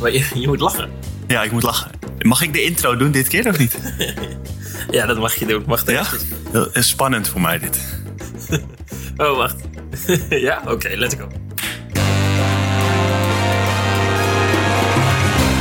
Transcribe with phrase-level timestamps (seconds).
[0.00, 0.90] Maar je, je moet lachen.
[1.26, 1.90] Ja, ik moet lachen.
[2.18, 3.78] Mag ik de intro doen dit keer of niet?
[4.90, 5.64] Ja, dat mag je doen.
[5.66, 6.04] Mag dat Ja?
[6.52, 7.78] Dat is spannend voor mij dit.
[9.16, 9.56] Oh, wacht.
[10.48, 10.62] ja?
[10.66, 11.28] Oké, let's go.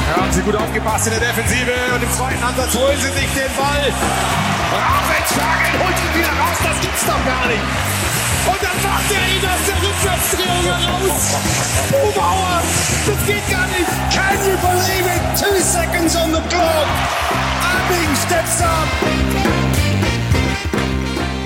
[0.08, 3.30] Ja, haben sie gut aufgepasst in der Defensive und im zweiten Ansatz holen sie sich
[3.34, 3.94] den Ball.
[4.72, 7.89] Ravenshagen holt ihn wieder raus, das gibt's doch gar nicht.
[8.70, 11.22] Dann macht er ihn aus der Rückwärtsdrehung heraus.
[11.90, 12.62] Bubauer,
[13.08, 13.90] das geht gar nicht.
[14.14, 15.22] Can you believe it?
[15.40, 16.88] Two seconds on the clock.
[17.64, 18.88] Abing steps up.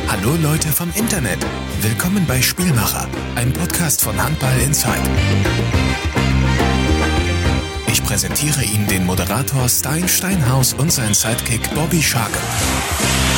[0.09, 1.39] Hallo Leute vom Internet.
[1.81, 5.01] Willkommen bei Spielmacher, ein Podcast von Handball Insight.
[7.87, 12.39] Ich präsentiere Ihnen den Moderator Stein Steinhaus und seinen Sidekick Bobby Scharke.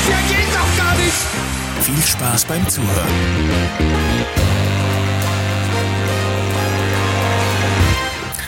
[0.08, 1.65] Der geht doch gar nicht.
[1.80, 3.14] Viel Spaß beim Zuhören.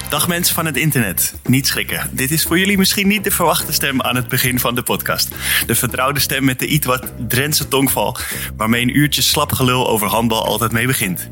[0.10, 1.34] Dag mensen van het internet.
[1.46, 2.10] Niet schrikken.
[2.12, 5.36] Dit is voor jullie misschien niet de verwachte stem aan het begin van de podcast.
[5.66, 8.18] De vertrouwde stem met de iets wat Drentse tongval,
[8.58, 11.28] waarmee een uurtje slap gelul over handbal altijd mee begint.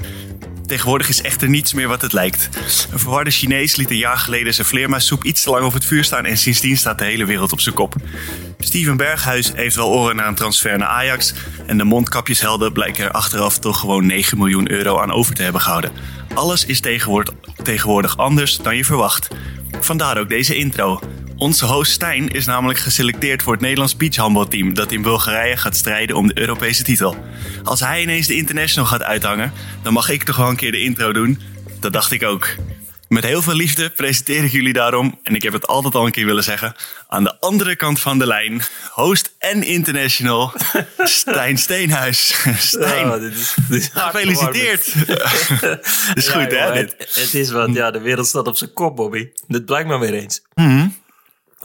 [0.66, 2.50] Tegenwoordig is echter niets meer wat het lijkt.
[2.92, 6.04] Een verwarde Chinees liet een jaar geleden zijn vleermuissoep iets te lang over het vuur
[6.04, 7.96] staan en sindsdien staat de hele wereld op zijn kop.
[8.60, 11.34] Steven Berghuis heeft wel oren naar een transfer naar Ajax
[11.68, 15.62] en de mondkapjeshelden blijken er achteraf toch gewoon 9 miljoen euro aan over te hebben
[15.62, 15.92] gehouden.
[16.34, 19.28] Alles is tegenwoordig, tegenwoordig anders dan je verwacht.
[19.80, 21.00] Vandaar ook deze intro.
[21.38, 26.16] Onze host Stijn is namelijk geselecteerd voor het Nederlands beachhandbalteam dat in Bulgarije gaat strijden
[26.16, 27.16] om de Europese titel.
[27.64, 30.82] Als hij ineens de international gaat uithangen, dan mag ik toch wel een keer de
[30.82, 31.42] intro doen.
[31.80, 32.48] Dat dacht ik ook.
[33.08, 36.12] Met heel veel liefde presenteer ik jullie daarom, en ik heb het altijd al een
[36.12, 36.76] keer willen zeggen,
[37.08, 40.54] aan de andere kant van de lijn, host en international,
[40.98, 42.36] Stijn Steenhuis.
[42.58, 44.86] Stijn, Oh, dit is, dit is gefeliciteerd.
[46.14, 46.74] Is Ja, goed, hè?
[46.74, 46.96] dit?
[46.98, 49.28] Het, het is wat, ja, de wereld staat op zijn kop, Bobby.
[49.48, 50.42] Dat blijkt maar weer eens.
[50.56, 51.04] Ik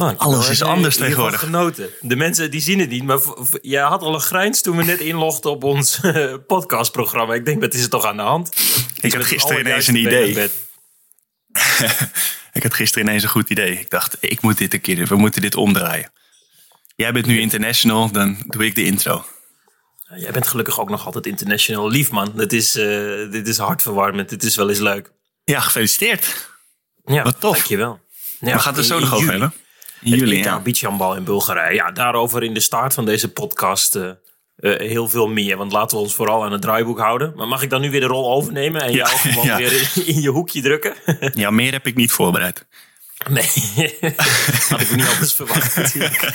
[0.08, 1.40] heb Alles is anders tegenwoordig.
[1.40, 1.88] genoten.
[2.00, 3.18] De mensen die zien het niet, maar
[3.62, 7.34] jij had al een grijns toen we net inlogden op ons eh, podcastprogramma.
[7.34, 8.50] Ik denk, dat is er toch aan de hand?
[9.00, 10.34] Ik had gisteren ineens een idee.
[12.52, 13.78] Ik had gisteren ineens een goed idee.
[13.78, 16.12] Ik dacht, ik moet dit een keer, we moeten dit omdraaien.
[16.96, 19.24] Jij bent nu international, dan doe ik de intro.
[20.14, 22.32] Jij bent gelukkig ook nog altijd international lief, man.
[22.36, 24.28] Het is, eh, dit is hartverwarmend.
[24.28, 25.12] Dit is wel eens leuk.
[25.44, 26.50] Ja, gefeliciteerd.
[27.04, 27.54] Ja, Wat tof.
[27.56, 28.00] Dankjewel.
[28.40, 29.52] Ja, We gaan het er zo nog over hebben.
[30.02, 30.60] In Het juli, EK ja.
[30.60, 31.74] beachhandbal in Bulgarije.
[31.74, 34.08] Ja, daarover in de start van deze podcast eh,
[34.56, 35.56] eh, heel veel meer.
[35.56, 37.32] Want laten we ons vooral aan het draaiboek houden.
[37.36, 39.56] Maar mag ik dan nu weer de rol overnemen en Ja, jou gewoon ja.
[39.56, 40.94] weer in, in je hoekje drukken?
[41.34, 42.66] Ja, meer heb ik niet voorbereid.
[43.28, 43.44] nee,
[44.68, 46.32] had ik niet anders verwacht natuurlijk.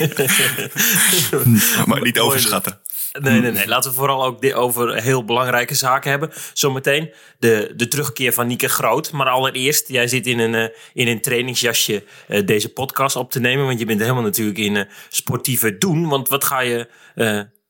[1.86, 2.80] Maar niet overschatten.
[3.20, 3.68] Nee, nee, nee.
[3.68, 6.32] Laten we vooral ook over heel belangrijke zaken hebben.
[6.52, 9.12] Zometeen de, de terugkeer van Nieke Groot.
[9.12, 13.40] Maar allereerst, jij zit in een, eh, in een trainingsjasje eh, deze podcast op te
[13.40, 13.66] nemen.
[13.66, 16.08] Want je bent helemaal natuurlijk in eh, sportieve doen.
[16.08, 16.88] Want wat ga je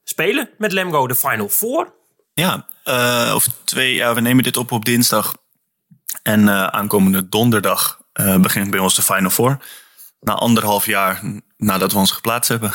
[0.05, 1.95] spelen met Lemgo, de Final Four?
[2.35, 2.67] Ja,
[3.33, 5.35] over twee, ja, we nemen dit op op dinsdag.
[6.23, 8.01] En aankomende donderdag
[8.41, 9.59] begint bij ons de Final Four.
[10.21, 11.23] Na anderhalf jaar
[11.57, 12.73] nadat we ons geplaatst hebben.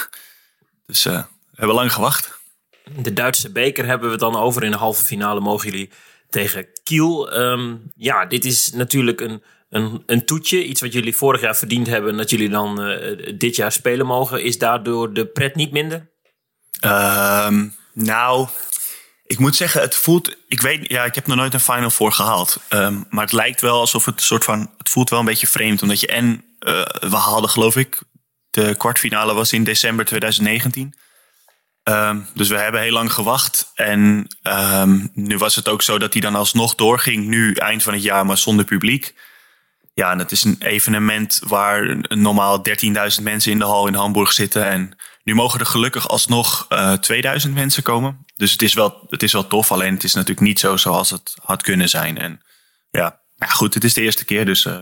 [0.85, 1.23] Dus we
[1.55, 2.40] hebben lang gewacht.
[2.97, 4.63] De Duitse beker hebben we dan over.
[4.63, 5.89] In de halve finale mogen jullie
[6.29, 7.31] tegen Kiel.
[7.31, 10.65] Ehm, ja, dit is natuurlijk een, een, een toetje.
[10.65, 12.17] Iets wat jullie vorig jaar verdiend hebben.
[12.17, 14.43] Dat jullie dan eh, dit jaar spelen mogen.
[14.43, 16.09] Is daardoor de pret niet minder?
[16.79, 18.47] Ehm, nou,
[19.25, 20.35] ik moet zeggen, het voelt.
[20.47, 22.57] Ik weet, ja, ik heb nog nooit een Final Four gehaald.
[22.69, 24.71] Ehm, maar het lijkt wel alsof het soort van.
[24.77, 25.81] Het voelt wel een beetje vreemd.
[25.81, 26.43] Omdat je en.
[26.59, 28.01] eh, we haalden, geloof ik.
[28.49, 30.93] De kwartfinale was in december 2019.
[31.83, 33.71] Ehm, dus we hebben heel lang gewacht.
[33.75, 37.27] En ehm, nu was het ook zo dat hij dan alsnog doorging.
[37.27, 39.15] Nu eind van het jaar, maar zonder publiek.
[39.93, 44.31] Ja, en het is een evenement waar normaal 13.000 mensen in de hal in Hamburg
[44.31, 44.65] zitten.
[44.65, 48.25] En nu mogen er gelukkig alsnog eh 2000 mensen komen.
[48.35, 49.71] Dus het is, wel, het is wel tof.
[49.71, 52.17] Alleen het is natuurlijk niet zo zoals het had kunnen zijn.
[52.17, 52.41] En
[52.89, 54.45] ja, ja goed, het is de eerste keer.
[54.45, 54.81] Dus eh,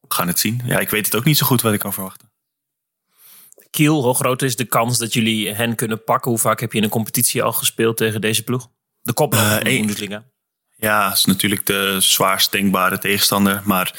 [0.00, 0.62] we gaan het zien.
[0.64, 2.33] Ja, ik weet het ook niet zo goed wat ik kan verwachten.
[3.74, 6.30] Kiel, hoe groot is de kans dat jullie hen kunnen pakken?
[6.30, 8.68] Hoe vaak heb je in een competitie al gespeeld tegen deze ploeg?
[9.02, 9.78] De koploper van de één.
[9.78, 10.24] Bundesliga.
[10.76, 13.62] Ja, is natuurlijk de zwaarst denkbare tegenstander.
[13.64, 13.94] Maar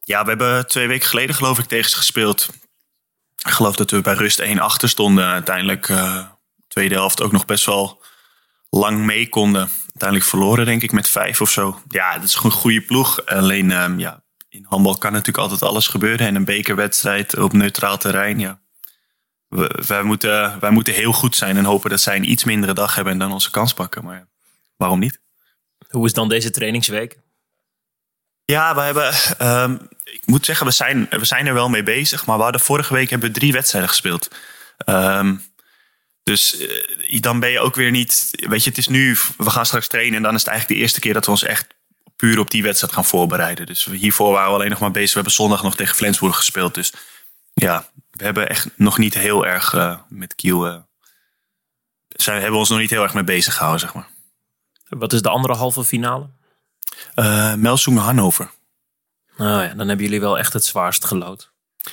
[0.00, 2.48] ja, we hebben twee weken geleden geloof ik tegen ze gespeeld.
[3.44, 5.26] Ik geloof dat we bij rust 1 achter stonden.
[5.26, 6.26] Uiteindelijk eh
[6.68, 8.02] tweede helft ook nog best wel
[8.70, 9.70] lang mee konden.
[9.80, 11.82] Uiteindelijk verloren denk ik met vijf of zo.
[11.88, 13.26] Ja, dat is gewoon een goede ploeg.
[13.26, 16.26] Alleen ehm, ja, in handbal kan natuurlijk altijd alles gebeuren.
[16.26, 18.61] En een bekerwedstrijd op neutraal terrein, ja.
[19.52, 22.72] We, wij, moeten, wij moeten heel goed zijn en hopen dat zij een iets mindere
[22.72, 24.04] dag hebben en dan onze kans pakken.
[24.04, 24.26] Maar
[24.76, 25.20] waarom niet?
[25.88, 27.18] Hoe is dan deze trainingsweek?
[28.44, 29.12] Ja, we hebben.
[29.38, 32.26] ehm, ik moet zeggen, we zijn, we zijn er wel mee bezig.
[32.26, 34.28] Maar we hadden vorige week hebben we drie wedstrijden gespeeld.
[34.76, 35.36] Ehm,
[36.22, 36.56] dus
[37.08, 38.28] eh, dan ben je ook weer niet.
[38.30, 40.16] Weet je, het is nu, we gaan straks trainen.
[40.16, 41.66] En dan is het eigenlijk de eerste keer dat we ons echt
[42.16, 43.66] puur op die wedstrijd gaan voorbereiden.
[43.66, 45.08] Dus hiervoor waren we alleen nog maar bezig.
[45.08, 46.74] We hebben zondag nog tegen Flensburg gespeeld.
[46.74, 46.92] Dus
[47.52, 50.66] ja, we hebben echt nog niet heel erg uh, met Kiel.
[50.66, 50.76] Uh,
[52.08, 54.08] zijn, hebben we ons nog niet heel erg mee bezig gehouden, zeg maar.
[54.88, 56.28] Wat is de andere halve finale?
[57.14, 58.50] Uh, Melsungen Hannover.
[59.38, 61.50] Oh ja, dan hebben jullie wel echt het zwaarst gelood.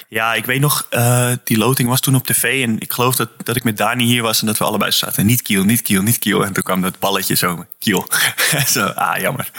[0.07, 2.63] Ja, ik weet nog, uh, die loting was toen op tv.
[2.63, 5.25] En ik geloof dat, dat ik met Dani hier was en dat we allebei zaten.
[5.25, 6.45] Niet Kiel, niet Kiel, niet Kiel.
[6.45, 8.07] En toen kwam dat balletje zo, Kiel.
[8.67, 9.51] zo, ah, jammer.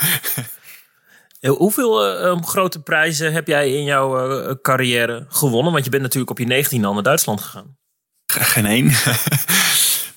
[1.48, 5.72] Hoeveel uh, grote prijzen heb jij in jouw uh, carrière gewonnen?
[5.72, 7.78] Want je bent natuurlijk op je 19 al naar Duitsland gegaan.
[8.26, 8.84] Geen één.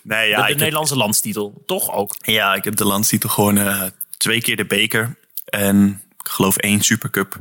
[0.02, 2.16] nee, ja, de, de Nederlandse heb, landstitel, toch ook?
[2.22, 3.94] Ja, ik heb de landstitel gewonnen.
[4.18, 5.20] twee keer de beker.
[5.46, 7.36] En ik geloof één supercup.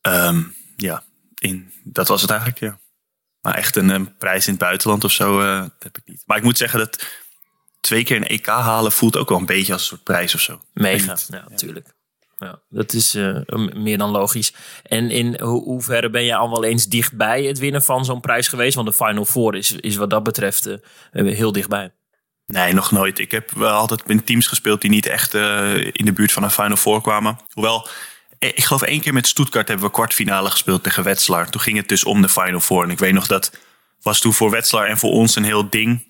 [0.00, 1.02] Um, ja,
[1.38, 2.78] in, dat was het eigenlijk, ja.
[3.40, 6.22] Maar echt een, een prijs in het buitenland of zo uh, heb ik niet.
[6.26, 7.06] Maar ik moet zeggen dat
[7.80, 10.40] twee keer een EK halen voelt ook wel een beetje als een soort prijs of
[10.40, 10.62] zo.
[10.72, 11.86] Mega, ja, natuurlijk.
[11.86, 11.92] Ja,
[12.68, 13.36] dat is uh,
[13.74, 14.54] meer dan logisch.
[14.82, 18.48] En in ho hoeverre ben je al wel eens dichtbij het winnen van zo'n prijs
[18.48, 18.74] geweest?
[18.74, 20.76] Want de Final Four is, is wat dat betreft uh,
[21.12, 21.92] heel dichtbij.
[22.46, 23.18] Nee, nog nooit.
[23.18, 26.50] Ik heb wel altijd in teams gespeeld die niet echt in de buurt van een
[26.50, 27.38] Final Four kwamen.
[27.52, 27.88] Hoewel,
[28.38, 31.50] ik geloof één keer met Stuttgart hebben we kwartfinale gespeeld tegen Wetzlar.
[31.50, 32.84] Toen ging het dus om de Final Four.
[32.84, 33.58] En ik weet nog dat
[34.02, 36.04] was toen voor Wetzlar en voor ons een heel ding.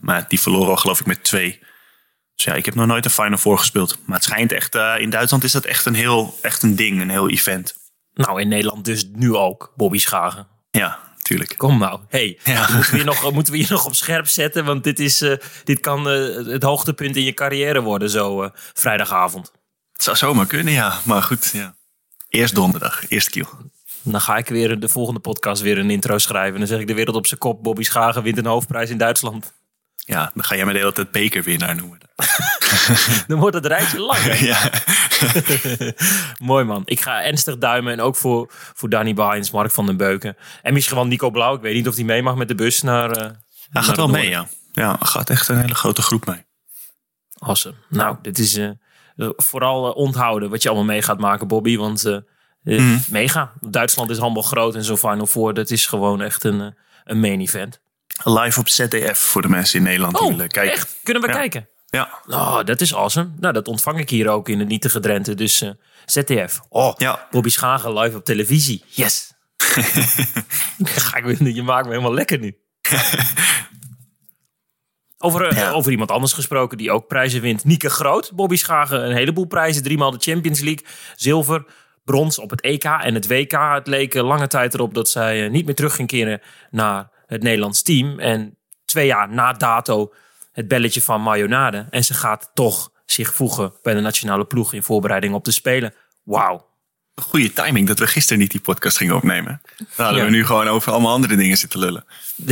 [0.00, 1.60] maar die verloren geloof ik met twee.
[2.34, 3.98] Dus ja, ik heb nog nooit een Final Four gespeeld.
[4.04, 7.00] Maar het schijnt echt, uh, in Duitsland is dat echt een heel, echt een ding,
[7.00, 7.74] een heel event.
[8.14, 10.46] Nou, in Nederland dus nu ook, Bobby Schagen.
[10.70, 11.54] Ja, tuurlijk.
[11.56, 12.68] Kom nou, hey, ja.
[12.74, 14.64] moeten, we hier nog, moeten we hier nog op scherp zetten?
[14.64, 19.52] Want dit, is, uh, dit kan uh, het hoogtepunt in je carrière worden, zo vrijdagavond.
[19.92, 21.00] Het zou zomaar kunnen, ja.
[21.04, 21.74] Maar goed, ja.
[22.28, 23.48] Eerst donderdag, eerst kiel.
[24.02, 26.52] Dan ga ik weer de volgende podcast weer een intro schrijven.
[26.52, 27.62] En dan zeg ik de wereld op zijn kop.
[27.62, 29.52] Bobby Schagen wint een hoofdprijs in Duitsland.
[30.06, 31.98] Ja, dan ga jij me de hele tijd bekerwinnaar noemen.
[33.26, 34.22] dan wordt het rijtje lang.
[34.38, 34.70] Ja.
[36.50, 36.82] Mooi man.
[36.84, 37.92] Ik ga ernstig duimen.
[37.92, 40.36] En ook voor, voor Danny Bains, Mark van den Beuken.
[40.62, 41.54] En misschien wel Nico Blauw.
[41.54, 43.10] Ik weet niet of hij mee mag met de bus naar...
[43.10, 43.30] Uh,
[43.70, 44.46] hij gaat wel mee, ja.
[44.72, 46.44] Ja, gaat echt een hele grote groep mee.
[47.38, 47.74] Awesome.
[47.88, 48.70] Nou, dit is uh,
[49.36, 51.76] vooral uh, onthouden wat je allemaal mee gaat maken, Bobby.
[51.76, 52.22] Want
[52.62, 53.02] mm.
[53.08, 53.52] mega.
[53.60, 55.54] Duitsland is allemaal groot en zo'n Final Four.
[55.54, 56.74] Dat is gewoon echt een,
[57.04, 57.80] een main event.
[58.24, 60.72] Live op ZDF voor de mensen in Nederland oh, die willen kijken.
[60.72, 60.96] Echt?
[61.02, 61.34] Kunnen we ja.
[61.34, 61.68] kijken?
[61.86, 62.20] Ja.
[62.26, 63.30] Oh, dat is awesome.
[63.40, 65.34] Nou, dat ontvang ik hier ook in het nietige Drenthe.
[65.34, 65.70] Dus uh,
[66.04, 66.60] ZDF.
[66.68, 67.26] Oh, ja.
[67.30, 68.84] Bobby Schagen live op televisie.
[68.86, 69.32] Yes.
[70.84, 72.56] Ga ik, je maakt me helemaal lekker nu.
[75.18, 75.70] Over, ja.
[75.70, 77.64] over iemand anders gesproken die ook prijzen wint.
[77.64, 78.32] Nieke Groot.
[78.34, 79.82] Bobby Schagen een heleboel prijzen.
[79.82, 80.86] Driemaal de Champions League.
[81.14, 81.64] Zilver,
[82.04, 83.52] brons op het EK en het WK.
[83.52, 87.82] Het leek lange tijd erop dat zij niet meer terug ging keren naar het Nederlands
[87.82, 88.18] team.
[88.18, 90.12] En twee jaar na dato
[90.52, 91.86] het belletje van Mayonade.
[91.90, 95.94] En ze gaat toch zich voegen bij de nationale ploeg in voorbereiding op de Spelen.
[96.22, 96.72] Wauw.
[97.22, 99.62] Goede timing dat we gisteren niet die podcast gingen opnemen.
[99.76, 100.24] Dan hadden ja.
[100.24, 102.04] we nu gewoon over allemaal andere dingen zitten lullen.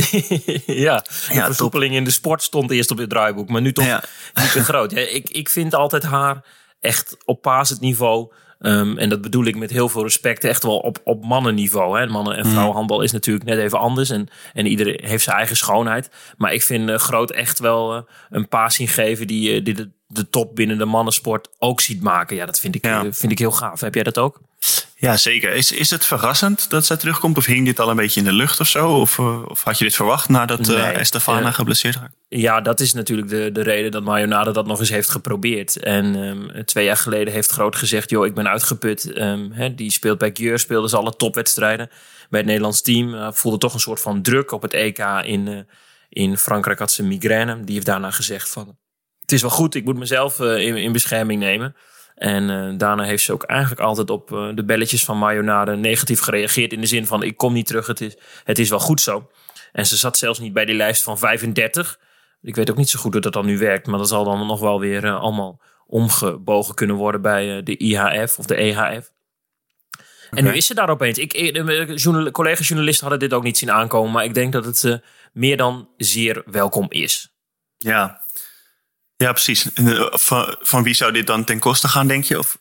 [0.65, 3.49] ja, de ja, versoepeling in de sport stond eerst op het draaiboek.
[3.49, 4.03] Maar nu toch ja.
[4.33, 4.91] niet te groot.
[4.95, 6.45] Ik, ik vind altijd haar
[6.79, 8.33] echt op pasend niveau
[8.65, 11.99] Um, en dat bedoel ik met heel veel respect, echt wel op, op mannenniveau.
[11.99, 12.07] Hè.
[12.07, 14.09] Mannen- en vrouwenhandbal is natuurlijk net even anders.
[14.09, 16.09] En, en iedereen heeft zijn eigen schoonheid.
[16.37, 19.89] Maar ik vind uh, Groot echt wel uh, een passing geven die, uh, die de,
[20.07, 22.35] de, top binnen de mannensport ook ziet maken.
[22.35, 23.11] Ja, dat vind ik, ja.
[23.11, 23.81] vind ik heel gaaf.
[23.81, 24.41] Heb jij dat ook?
[25.03, 25.51] Ja, zeker.
[25.51, 27.37] Is, is het verrassend dat zij terugkomt?
[27.37, 28.89] Of hing dit al een beetje in de lucht of zo?
[28.89, 32.15] Of, of had je dit verwacht nadat nee, Estefana geblesseerd raakte?
[32.27, 35.77] Ja, dat is natuurlijk de, de reden dat Mayonade dat nog eens heeft geprobeerd.
[35.77, 38.09] En um, twee jaar geleden heeft Groot gezegd...
[38.09, 39.17] joh, ik ben uitgeput.
[39.17, 41.89] Um, hè, die speelt bij Gjeur, speelde ze alle topwedstrijden.
[42.29, 45.67] Bij het Nederlands team uh, voelde toch een soort van druk op het EK in,
[46.09, 47.63] in Frankrijk had ze migraine.
[47.63, 48.77] Die heeft daarna gezegd van...
[49.21, 51.75] het is wel goed, ik moet mezelf in, in bescherming nemen.
[52.15, 56.19] En uh, daarna heeft ze ook eigenlijk altijd op uh, de belletjes van Mayonade negatief
[56.19, 56.73] gereageerd.
[56.73, 59.29] In de zin van, ik kom niet terug, het is, het is wel goed zo.
[59.71, 61.99] En ze zat zelfs niet bij die lijst van 35...
[62.41, 64.47] Ik weet ook niet zo goed hoe dat dan nu werkt, maar dat zal dan
[64.47, 68.77] nog wel weer uh, allemaal omgebogen kunnen worden bij de IHF of de EHF.
[68.77, 69.03] Okay.
[70.29, 71.17] En nu is ze daar opeens.
[71.17, 71.33] Ik,
[71.99, 75.01] journal, collega-journalisten hadden dit ook niet zien aankomen, maar ik denk dat het
[75.33, 77.33] meer dan zeer welkom is.
[77.77, 78.21] Ja,
[79.15, 79.73] ja precies.
[79.73, 82.39] En, van, van, wie zou dit dan ten koste gaan, denk je?
[82.39, 82.57] Of?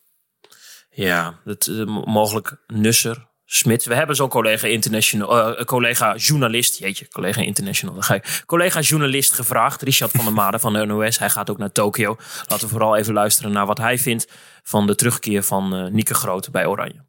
[0.91, 1.67] Ja, dat,
[2.05, 3.85] mogelijk Nusser, Smit.
[3.85, 8.43] We hebben zo'n collega international, uh, collega journalist, jeetje, collega international, dan ga ik.
[8.47, 11.19] Collega journalist gevraagd, Richard van der Made van de NOS.
[11.19, 12.17] Hij gaat ook naar Tokio.
[12.47, 14.29] Laten we vooral even luisteren naar wat hij vindt
[14.63, 17.01] van de terugkeer van uh, Nieke Groot bij Oranje?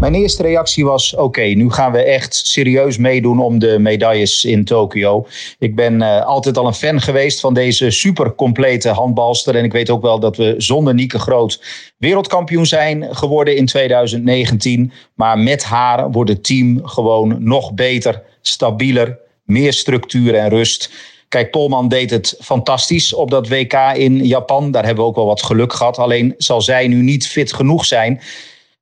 [0.00, 4.64] Mijn eerste reactie was: oké, nu gaan we echt serieus meedoen om de medailles in
[4.64, 5.26] Tokio.
[5.58, 9.56] Ik ben uh, altijd al een fan geweest van deze super complete handbalster.
[9.56, 11.62] En ik weet ook wel dat we zonder Nieke Groot
[11.98, 14.92] wereldkampioen zijn geworden in 2019.
[15.14, 20.90] Maar met haar wordt het team gewoon nog beter, stabieler, meer structuur en rust.
[21.28, 24.70] Kijk, Polman deed het fantastisch op dat WK in Japan.
[24.70, 25.98] Daar hebben we ook wel wat geluk gehad.
[25.98, 28.20] Alleen zal zij nu niet fit genoeg zijn.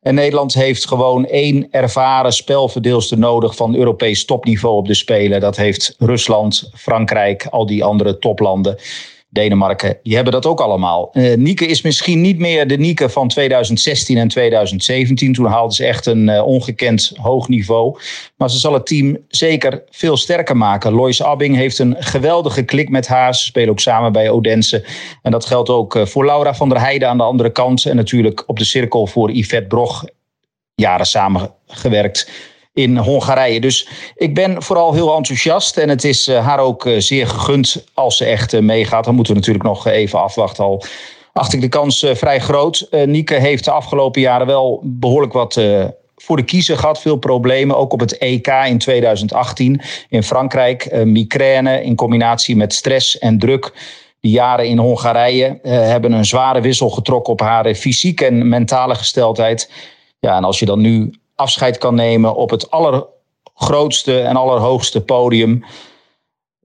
[0.02, 5.40] En Nederland heeft gewoon één ervaren spelverdeelster nodig van Europees topniveau op de Spelen.
[5.40, 8.78] Dat heeft Rusland, Frankrijk, al die andere toplanden.
[9.34, 11.10] Denemarken, die hebben dat ook allemaal.
[11.12, 15.32] Uh, Nieke is misschien niet meer de Nieke van 2016 en 2017.
[15.32, 17.98] Toen haalde ze echt een uh, ongekend hoog niveau.
[18.36, 20.92] Maar ze zal het team zeker veel sterker maken.
[20.92, 23.34] Lois Abbing heeft een geweldige klik met haar.
[23.34, 24.86] Ze spelen ook samen bij Odense.
[25.22, 27.84] En dat geldt ook uh, voor Laura van der Heijden aan de andere kant.
[27.84, 30.04] En natuurlijk op de cirkel voor Yvette Brog.
[30.74, 32.30] Jaren samengewerkt
[32.74, 33.60] in Hongarije.
[33.60, 35.76] Dus ik ben vooral heel enthousiast.
[35.76, 39.04] En het is eh, haar ook eh, zeer gegund als ze echt eh, meegaat.
[39.04, 40.64] Dan moeten we natuurlijk nog even afwachten.
[40.64, 40.84] Al
[41.32, 42.88] acht ik de kans vrij groot.
[43.06, 45.58] Nieke heeft de afgelopen jaren wel behoorlijk wat
[46.16, 47.00] voor de kiezer gehad.
[47.00, 47.76] Veel problemen.
[47.76, 50.92] Ook op het EK in 2018 in Frankrijk.
[50.92, 53.72] Uh, migraine in combinatie met stress en druk.
[54.20, 58.94] Die jaren in Hongarije uh, hebben een zware wissel getrokken op haar fysieke en mentale
[58.94, 59.70] gesteldheid.
[60.20, 65.64] Ja, en als je dan nu afscheid kan nemen op het allergrootste en allerhoogste podium.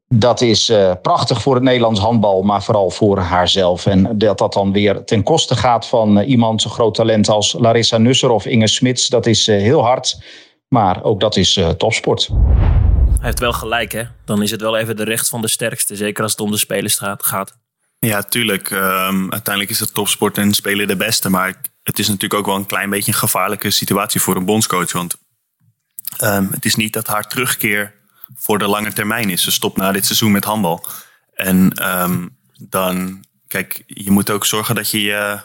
[0.08, 3.86] Dat is uh, prachtig voor het Nederlands handbal, maar vooral voor haarzelf.
[3.86, 7.56] En dat dat dan weer ten koste gaat van uh, iemand zo groot talent als
[7.60, 10.24] Larissa Nusser of Inge Smits, dat is uh, heel hard.
[10.68, 12.30] Maar ook dat is topsport.
[13.08, 14.04] Hij heeft wel gelijk, hè?
[14.26, 15.96] Dan is het wel even de recht van de sterkste.
[15.96, 17.58] Zeker als het om de spelers gaat.
[18.00, 18.70] Ja, tuurlijk.
[18.70, 21.30] Um, uiteindelijk is het topsport en spelen de beste.
[21.30, 24.92] Maar het is natuurlijk ook wel een klein beetje een gevaarlijke situatie voor een bondscoach.
[24.92, 25.16] Want
[26.24, 27.94] um, het is niet dat haar terugkeer
[28.36, 29.44] voor de lange termijn is.
[29.44, 30.86] Ze stopt na dit seizoen met handbal.
[31.34, 35.40] En um, dan, kijk, je moet ook zorgen dat je je,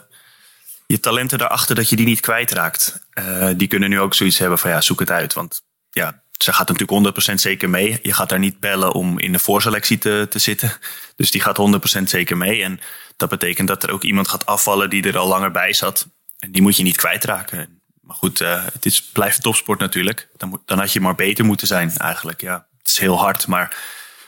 [0.87, 3.07] je talenten daarachter, dat je die niet kwijtraakt.
[3.15, 5.33] Uh, die kunnen nu ook zoiets hebben van ja, zoek het uit.
[5.33, 7.99] Want ja, ze gaat natuurlijk 100% zeker mee.
[8.03, 10.73] Je gaat daar niet bellen om in de voorselectie te, te zitten.
[11.17, 12.63] Dus die gaat 100% zeker mee.
[12.63, 12.81] En
[13.17, 16.07] dat betekent dat er ook iemand gaat afvallen die er al langer bij zat.
[16.45, 17.83] En die moet je niet kwijtraken.
[18.01, 20.29] Maar goed, uh, het is, blijft topsport natuurlijk.
[20.37, 22.41] Dan, dan had je maar beter moeten zijn eigenlijk.
[22.41, 23.77] Ja, het is heel hard, maar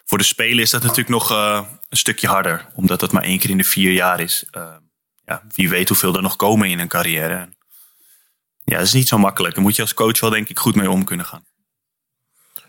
[0.05, 2.67] voor de Spelen is dat natuurlijk nog uh, een stukje harder.
[2.75, 4.45] Omdat dat maar één keer in de vier jaar is.
[4.53, 4.77] Uh,
[5.25, 7.49] ja, wie weet hoeveel er nog komen in een carrière.
[8.65, 9.55] Ja, dat is niet zo makkelijk.
[9.55, 11.45] Daar moet je als coach wel denk ik goed mee om kunnen gaan.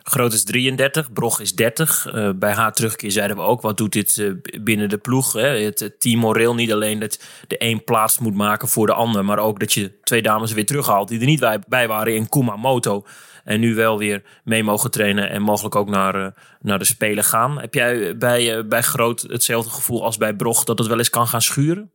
[0.09, 2.13] Groot is 33, Brog is 30.
[2.13, 5.33] Uh, bij haar terugkeer zeiden we ook, wat doet dit uh, binnen de ploeg?
[5.33, 5.47] Hè?
[5.47, 9.25] Het, het team moreel niet alleen dat de een plaats moet maken voor de ander,
[9.25, 13.05] maar ook dat je twee dames weer terughaalt die er niet bij, waren in Kumamoto.
[13.43, 16.27] En nu wel weer mee mogen trainen en mogelijk ook naar, uh,
[16.59, 17.59] naar de Spelen gaan.
[17.59, 21.27] Heb jij bij, bij Groot hetzelfde gevoel als bij Brog dat het wel eens kan
[21.27, 21.91] gaan schuren?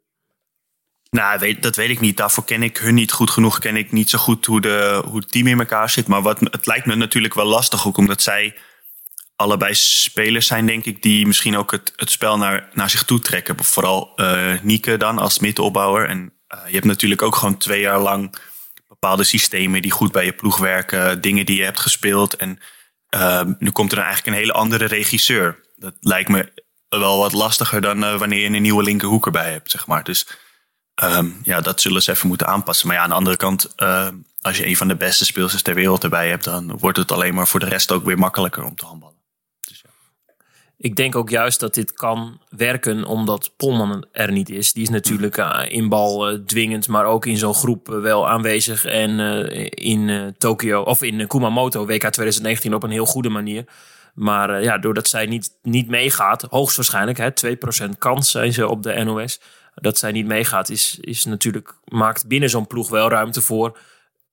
[1.16, 2.16] Nou, weet, dat weet ik niet.
[2.16, 3.58] Daarvoor ken ik hun niet goed genoeg.
[3.58, 6.06] Ken ik niet zo goed hoe, de, hoe het team in elkaar zit.
[6.06, 7.86] Maar wat, het lijkt me natuurlijk wel lastig.
[7.86, 8.56] Ook omdat zij
[9.36, 11.02] allebei spelers zijn, denk ik.
[11.02, 13.64] Die misschien ook het, het spel naar, naar zich toe trekken.
[13.64, 16.08] Vooral uh, Nieke dan als middenopbouwer.
[16.08, 18.34] En uh, je hebt natuurlijk ook gewoon twee jaar lang
[18.88, 21.20] bepaalde systemen die goed bij je ploeg werken.
[21.20, 22.36] Dingen die je hebt gespeeld.
[22.36, 22.58] En
[23.14, 25.60] uh, nu komt er dan eigenlijk een hele andere regisseur.
[25.76, 26.52] Dat lijkt me
[26.88, 30.04] wel wat lastiger dan wanneer je een nieuwe linkerhoek erbij hebt, zeg maar.
[30.04, 30.26] Dus
[31.02, 32.86] Um, ja, dat zullen ze even moeten aanpassen.
[32.86, 34.08] Maar ja, aan de andere kant, uh,
[34.40, 37.34] als je een van de beste speelsters ter wereld erbij hebt, dan wordt het alleen
[37.34, 39.16] maar voor de rest ook weer makkelijker om te handballen.
[39.60, 39.90] Dus ja.
[40.76, 44.72] Ik denk ook juist dat dit kan werken omdat Polman er niet is.
[44.72, 48.84] Die is natuurlijk uh, in bal uh, dwingend, maar ook in zo'n groep wel aanwezig.
[48.84, 49.18] En
[49.70, 53.64] in Tokio, of in Kumamoto, WK 2019 op een heel goede manier.
[54.14, 57.30] Maar ja, doordat zij niet, niet meegaat, hoogstwaarschijnlijk, hè,
[57.86, 59.40] 2% kans zijn ze op de NOS
[59.74, 63.78] dat zij niet meegaat, is, is natuurlijk, maakt binnen zo'n ploeg wel ruimte voor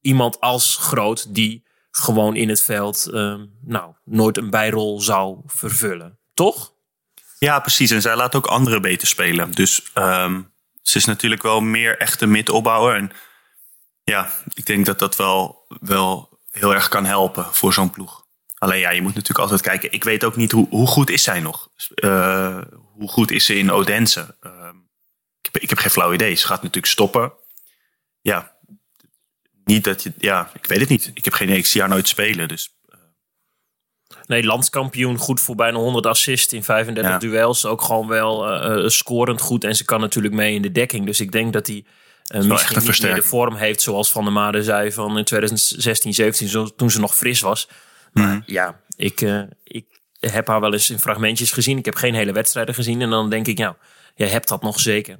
[0.01, 6.17] iemand als groot die gewoon in het veld uh, nou, nooit een bijrol zou vervullen.
[6.33, 6.73] Toch?
[7.39, 7.91] Ja, precies.
[7.91, 9.51] En zij laat ook anderen beter spelen.
[9.51, 12.95] Dus um, ze is natuurlijk wel meer echte middenopbouwer.
[12.95, 13.11] En
[14.03, 18.27] ja, ik denk dat dat wel, wel heel erg kan helpen voor zo'n ploeg.
[18.57, 19.91] Alleen ja, je moet natuurlijk altijd kijken.
[19.91, 21.69] Ik weet ook niet hoe, hoe goed is zij nog?
[21.95, 22.61] Uh,
[22.93, 24.35] hoe goed is ze in Odense?
[24.41, 24.51] Uh,
[25.51, 26.35] ik heb geen flauw idee.
[26.35, 27.33] Ze gaat natuurlijk stoppen.
[28.21, 28.55] Ja,
[29.63, 30.13] niet dat je.
[30.17, 31.11] Ja, ik weet het niet.
[31.13, 31.49] Ik heb geen.
[31.49, 32.47] Ik zie haar nooit spelen.
[32.47, 32.75] Dus.
[32.87, 32.97] Eh.
[34.25, 37.65] Nee, landskampioen, goed voor bijna 100 assists in 35 duels.
[37.65, 39.63] Ook gewoon wel uh, scorend goed.
[39.63, 41.05] En ze kan natuurlijk mee in de dekking.
[41.05, 41.85] Dus ik denk dat hij
[42.35, 46.13] uh, misschien niet meer de vorm heeft zoals Van der Made zei van in 2016,
[46.13, 47.69] 17, zo, toen ze nog fris was.
[48.11, 48.41] Maar mhm.
[48.45, 49.85] ja, ik, uh, ik
[50.19, 51.77] heb haar wel eens in fragmentjes gezien.
[51.77, 53.01] Ik heb geen hele wedstrijden gezien.
[53.01, 53.75] En dan denk ik, nou,
[54.15, 55.19] jij hebt dat nog zeker.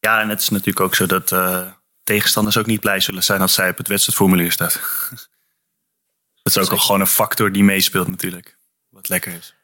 [0.00, 1.66] Ja, en het is natuurlijk ook zo dat uh,
[2.02, 4.72] tegenstanders ook niet blij zullen zijn als zij op het wedstrijdformulier staat.
[6.42, 8.58] dat is ook al gewoon een factor die meespeelt natuurlijk.
[8.88, 9.54] Wat lekker is.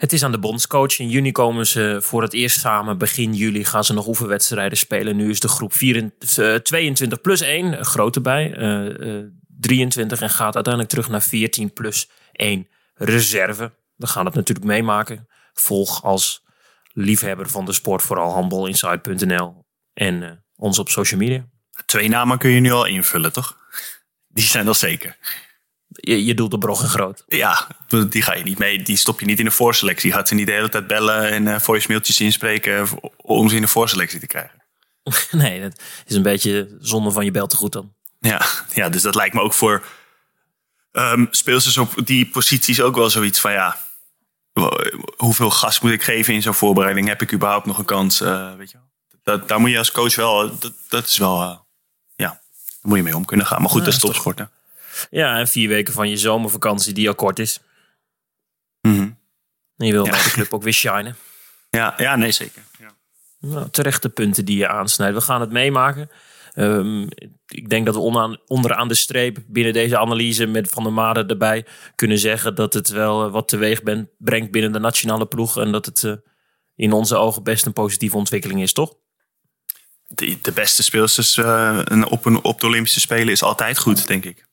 [0.00, 0.98] Het is aan de bondscoach.
[0.98, 2.98] In juni komen ze voor het eerst samen.
[2.98, 5.16] Begin juli gaan ze nog oefenwedstrijden spelen.
[5.16, 8.56] Nu is de groep 24, 22 eh, plus 1 grote bij.
[8.58, 9.24] Uh, uh,
[9.60, 13.72] 23 en gaat uiteindelijk terug naar 14 plus 1 reserve.
[13.96, 15.28] We gaan het natuurlijk meemaken.
[15.52, 16.42] Volg als
[17.00, 21.44] liefhebber van de sport vooral handbalinside.nl en uh, ons op social media.
[21.86, 23.58] Twee namen kun je nu al invullen, toch?
[24.28, 25.16] Die zijn al zeker.
[25.86, 27.24] Je, je doelt de Brog en Groot.
[27.26, 27.66] Ja,
[28.08, 28.82] die ga je niet mee.
[28.82, 30.12] Die stop je niet in de voorselectie.
[30.12, 33.68] Gaat ze niet de hele tijd bellen en uh, voicemailtjes inspreken om ze in de
[33.68, 34.62] voorselectie te krijgen.
[35.30, 37.94] nee, dat is een beetje zonde van je bel te goed dan.
[38.18, 39.84] Ja, ja, dus dat lijkt me ook voor
[40.92, 43.78] um, speelsters op die posities ook wel zoiets van ja.
[45.16, 47.08] Hoeveel gas moet ik geven in zo'n voorbereiding?
[47.08, 48.20] Heb ik überhaupt nog een kans?
[48.20, 48.78] Uh, weet je
[49.22, 51.56] dat, daar moet je als coach wel, dat, dat is wel, uh,
[52.16, 52.40] ja, daar
[52.82, 53.60] moet je mee om kunnen gaan.
[53.60, 54.40] Maar goed, dat is topsport.
[55.10, 57.60] Ja, en vier weken van je zomervakantie die al kort is.
[58.80, 59.18] Mm -hmm.
[59.76, 61.16] En je wil bij de club ook weer shinen.
[61.70, 62.62] Ja, ja nee zeker.
[62.78, 62.90] Ja.
[63.38, 65.14] Nou, terechte punten die je aansnijdt.
[65.14, 66.10] We gaan het meemaken.
[66.60, 67.08] Um,
[67.46, 71.26] ik denk dat we onderaan, onderaan de streep binnen deze analyse met Van der Made
[71.26, 75.58] erbij kunnen zeggen dat het wel eh, wat teweeg ben, brengt binnen de nationale ploeg.
[75.58, 76.12] En dat het uh,
[76.76, 78.94] in onze ogen best een positieve ontwikkeling is, toch?
[80.06, 84.24] De, de beste speelsters uh, op, een, op de Olympische Spelen is altijd goed, denk
[84.24, 84.48] ik.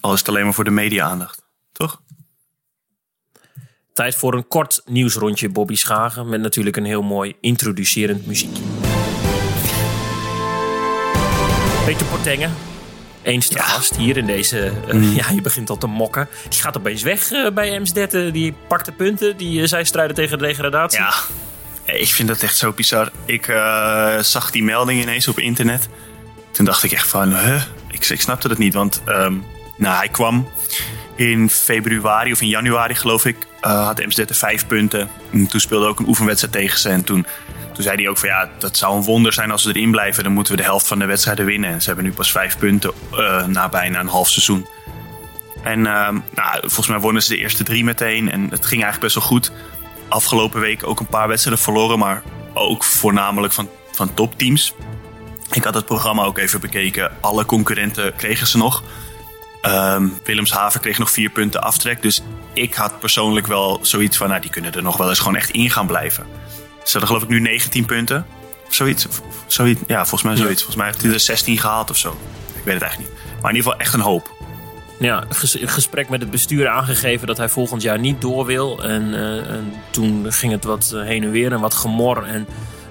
[0.00, 2.02] Al is het alleen maar voor de media-aandacht, toch?
[3.92, 8.91] Tijd voor een kort nieuwsrondje Bobby Schagen met natuurlijk een heel mooi introducerend muziekje.
[11.84, 12.54] Peter Portengen,
[13.22, 14.72] eens te gast hier in deze...
[14.86, 15.12] Uh, mm.
[15.20, 16.28] Ja, je begint al te mokken.
[16.48, 18.32] Die gaat opeens weg uh, bij Emsdetten.
[18.32, 19.36] Die pakt de punten.
[19.36, 20.98] Die uh, zij strijden tegen de degradatie.
[20.98, 21.14] Ja,
[21.84, 23.10] ik vind dat echt zo bizar.
[23.24, 23.44] Ik
[24.20, 25.88] zag die melding ineens op internet.
[26.50, 27.36] Toen dacht ik echt van...
[27.36, 27.62] Huh?
[27.90, 29.02] Ik, ik snapte dat niet, want...
[29.06, 29.44] Um,
[29.76, 30.48] nou, hij kwam
[31.14, 35.08] in februari of in januari, geloof ik, had Emsdetten vijf punten.
[35.32, 36.88] En toen speelde ook een oefenwedstrijd tegen ze.
[36.88, 37.26] En toen,
[37.72, 40.24] toen zei hij ook van ja, dat zou een wonder zijn als we erin blijven.
[40.24, 41.70] Dan moeten we de helft van de wedstrijden winnen.
[41.70, 44.66] En ze hebben nu pas vijf punten uh, na bijna een half seizoen.
[45.62, 48.30] En uh, nou, volgens mij wonnen ze de eerste drie meteen.
[48.30, 49.52] En het ging eigenlijk best wel goed.
[50.08, 51.98] Afgelopen week ook een paar wedstrijden verloren.
[51.98, 52.22] Maar
[52.54, 54.74] ook voornamelijk van, van topteams.
[55.50, 57.12] Ik had het programma ook even bekeken.
[57.20, 58.82] Alle concurrenten kregen ze nog.
[59.66, 62.02] Um, Willemshaven kreeg nog vier punten aftrek.
[62.02, 65.36] Dus ik had persoonlijk wel zoiets van, nou, die kunnen er nog wel eens gewoon
[65.36, 66.26] echt in gaan blijven.
[66.84, 68.26] Ze hadden geloof ik nu 19 punten.
[68.68, 69.06] Zoiets.
[69.46, 70.62] zoiets ja, volgens mij zoiets.
[70.62, 72.08] Volgens mij heeft hij er 16 gehaald of zo.
[72.54, 73.24] Ik weet het eigenlijk niet.
[73.42, 74.30] Maar in ieder geval echt een hoop.
[74.98, 75.24] Ja,
[75.64, 78.82] gesprek met het bestuur aangegeven dat hij volgend jaar niet door wil.
[78.82, 82.24] En, uh, en toen ging het wat eh, heen en weer en wat gemor.
[82.24, 82.46] En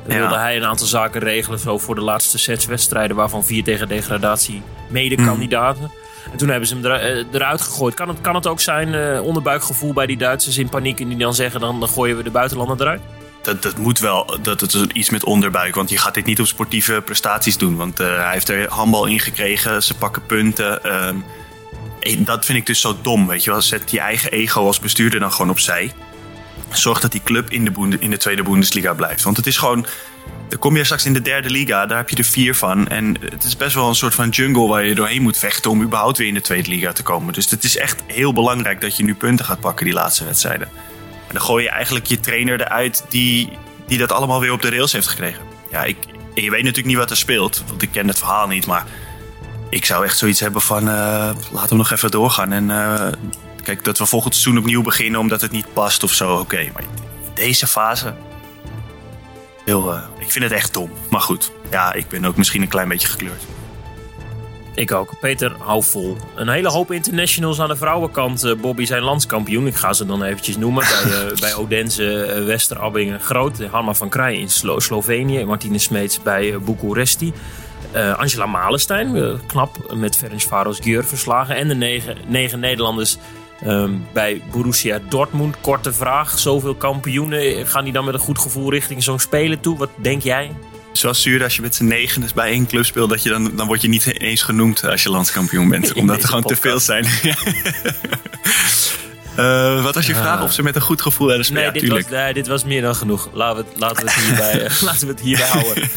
[0.05, 3.87] wilde hij een aantal zaken regelen zo voor de laatste zes wedstrijden, waarvan vier tegen
[3.87, 5.83] degradatie mede-kandidaten.
[5.83, 5.91] Mm.
[6.31, 7.93] En toen hebben ze hem eh, eruit gegooid.
[7.93, 10.99] Kan het, kan het ook zijn, uh, onderbuikgevoel bij die Duitsers in paniek...
[10.99, 13.01] en die dan zeggen, dan, dan gooien we de buitenlander eruit?
[13.41, 14.37] Dat, dat moet wel.
[14.41, 15.75] Dat, is iets met onderbuik.
[15.75, 17.75] Want je gaat dit niet op sportieve prestaties doen.
[17.75, 19.83] Want uh, hij heeft er handbal in gekregen.
[19.83, 20.95] Ze pakken punten.
[21.07, 21.23] Um,
[22.17, 23.27] dat vind ik dus zo dom.
[23.27, 23.61] Weet je wel.
[23.61, 25.91] Zet je eigen ego als bestuurder dan gewoon opzij.
[26.69, 29.23] Zorg dat die club in de, in de tweede Bundesliga blijft.
[29.23, 29.85] Want het is gewoon
[30.51, 32.87] dan kom je straks in de derde liga, daar heb je er vier van.
[32.87, 35.81] En het is best wel een soort van jungle waar je doorheen moet vechten om
[35.81, 37.33] überhaupt weer in de tweede liga te komen.
[37.33, 40.69] Dus het is echt heel belangrijk dat je nu punten gaat pakken die laatste wedstrijden.
[41.31, 43.49] En dan gooi je eigenlijk je trainer eruit die,
[43.87, 45.41] die dat allemaal weer op de rails heeft gekregen.
[45.69, 45.97] Ja, ik,
[46.33, 48.65] je weet natuurlijk niet wat er speelt, want ik ken het verhaal niet.
[48.65, 48.85] Maar
[49.69, 52.51] ik zou echt zoiets hebben van, uh, laten we nog even doorgaan.
[52.51, 53.07] En uh,
[53.63, 56.35] kijk, dat we volgend seizoen opnieuw beginnen omdat het niet past of zo.
[56.35, 58.13] Oké, maar in deze fase
[59.65, 60.91] Heel, uh, ik vind het echt dom.
[61.09, 63.43] Maar goed, ja, ik ben ook misschien een klein beetje gekleurd.
[64.75, 65.19] Ik ook.
[65.19, 66.17] Peter, hou vol.
[66.35, 68.45] Een hele hoop internationals aan de vrouwenkant.
[68.45, 69.67] Uh, Bobby zijn landskampioen.
[69.67, 70.83] Ik ga ze dan eventjes noemen.
[70.83, 73.63] bij, uh, bij Odense, uh, Westerabbingen Groot.
[73.63, 75.45] Hanna van Krij in Slo Slovenië.
[75.45, 77.33] Martine Smeets bij Bucuresti.
[78.17, 81.55] Angela Malenstein, knap met Ferenc Varos Gjör verslagen.
[81.55, 83.17] En de negen, negen Nederlanders
[83.65, 86.39] Um, bij Borussia Dortmund, korte vraag.
[86.39, 87.67] Zoveel kampioenen.
[87.67, 89.77] Gaan die dan met een goed gevoel richting zo'n spelen toe?
[89.77, 90.51] Wat denk jij?
[90.91, 93.67] Zoals zuur als je met z'n negen bij één club speelt, dat je dan, dan
[93.67, 95.93] word je niet eens genoemd als je landskampioen bent.
[96.01, 97.05] omdat er gewoon te veel zijn.
[99.35, 100.43] Eh, wat was je vraag?
[100.43, 101.73] Of ze met een goed gevoel hebben spelen?
[101.73, 103.29] Nee, Ja, dit was, nee, dit was meer dan genoeg.
[103.33, 105.89] Laten we het, laten we het, hierbij, eh, laten we het hierbij houden.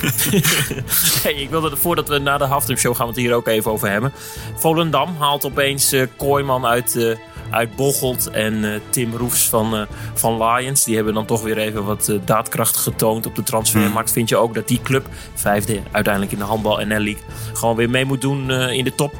[1.22, 3.70] hey, ik wilde, voordat we naar de halftime show gaan we het hier ook even
[3.70, 4.12] over hebben.
[4.56, 7.16] Volendam haalt opeens eh Kooiman uit,
[7.54, 9.82] uit Bocholt en eh, Tim Roefs van, eh,
[10.14, 10.84] van Lions.
[10.84, 14.12] Die hebben dan toch weer even wat eh, daadkracht getoond op de transfermarkt.
[14.12, 17.90] Vind je ook dat die club, vijfde uiteindelijk in de handbal NL League, gewoon weer
[17.90, 19.14] mee moet doen in de top?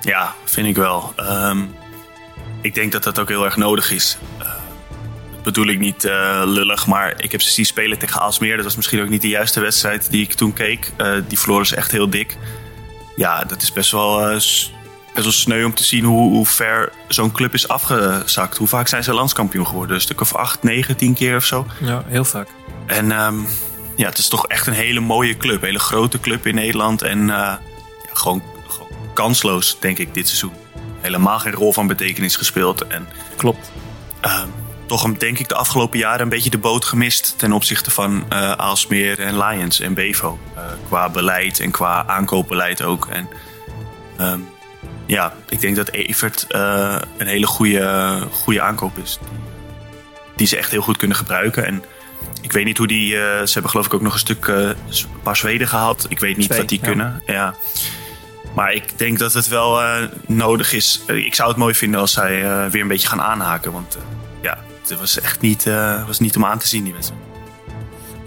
[0.00, 1.12] Ja, vind ik wel.
[1.16, 1.58] Ehm,
[2.60, 4.18] ik denk dat dat ook heel erg nodig is.
[5.32, 6.02] Dat bedoel ik niet
[6.44, 8.56] lullig, maar ik heb ze zien spelen tegen Aalsmeer.
[8.56, 10.92] Dat was misschien ook niet de juiste wedstrijd die ik toen keek.
[11.28, 12.36] Die verloren ze echt heel dik.
[13.16, 14.40] Ja, dat is best wel,
[15.24, 18.56] best wel sneu om te zien hoe, hoe ver zo'n club is afgezakt.
[18.56, 19.94] Hoe vaak zijn ze landskampioen geworden?
[19.94, 21.66] Een stuk of acht, negen, tien keer of zo.
[21.80, 22.48] Ja, heel vaak.
[22.86, 23.36] En ehm,
[23.96, 25.60] ja, het is toch echt een hele mooie club.
[25.60, 27.02] Een hele grote club in Nederland.
[27.02, 27.60] En eh, ja,
[28.12, 30.52] gewoon, gewoon kansloos, denk ik, dit seizoen.
[31.00, 32.86] Helemaal geen rol van betekenis gespeeld.
[32.86, 33.70] En Klopt.
[34.20, 34.48] ehm,
[34.86, 37.34] toch een- denk ik de afgelopen jaren een beetje de boot gemist...
[37.38, 40.38] ten opzichte van eh Aalsmeer en Lions en Bevo.
[40.54, 43.06] Eh, qua beleid en qua aankoopbeleid ook.
[43.06, 43.28] En
[44.16, 44.40] ehm,
[45.08, 49.18] ja, ik denk dat Evert eh, een hele goede, goede aankoop is.
[50.36, 51.66] Die ze echt heel goed kunnen gebruiken.
[51.66, 51.84] En
[52.40, 53.14] ik weet niet hoe die...
[53.16, 54.46] eh, ze hebben geloof ik ook nog een stuk...
[54.46, 54.76] een
[55.22, 56.06] paar Zweden gehaald.
[56.08, 56.86] Ik weet niet Twee, wat die ja.
[56.86, 57.22] kunnen.
[57.26, 57.54] Ja.
[58.54, 59.80] Maar ik denk dat het wel
[60.26, 61.02] nodig is.
[61.06, 63.72] Ik zou het mooi vinden als zij weer een beetje gaan aanhaken.
[63.72, 63.98] Want
[64.42, 65.64] ja, het was echt niet,
[66.06, 67.27] was niet om aan te zien, die wedstrijd.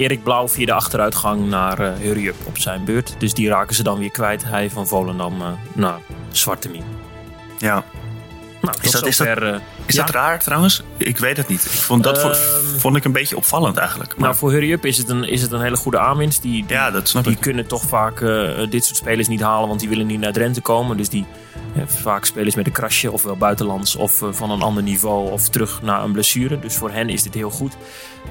[0.01, 3.15] Erik Blauw via de achteruitgang naar Up op zijn beurt.
[3.17, 4.43] Dus die raken ze dan weer kwijt.
[4.43, 5.99] Hij van Volendam eh, naar
[6.31, 6.83] Zwarte Mien.
[7.57, 7.83] Ja.
[8.61, 10.05] Nou, Is dat- is dat- eh, Is ja.
[10.05, 10.83] dat raar trouwens?
[10.97, 11.65] Ik weet het niet.
[11.65, 12.33] Ik vond, dat Ehm,
[12.77, 14.09] vond ik een beetje opvallend eigenlijk.
[14.11, 16.41] Maar, Nou, voor Hurry Up is het een, is het een hele goede aanwinst.
[16.41, 17.39] Die, die, ja, dat snap die ik.
[17.39, 20.61] kunnen toch vaak eh, dit soort spelers niet halen, want die willen niet naar Drenthe
[20.61, 20.97] komen.
[20.97, 21.25] Dus die
[21.75, 25.81] eh, vaak spelers met een krasje, ofwel buitenlands of van een ander niveau of terug
[25.81, 26.59] naar een blessure.
[26.59, 27.73] Dus voor hen is dit heel goed.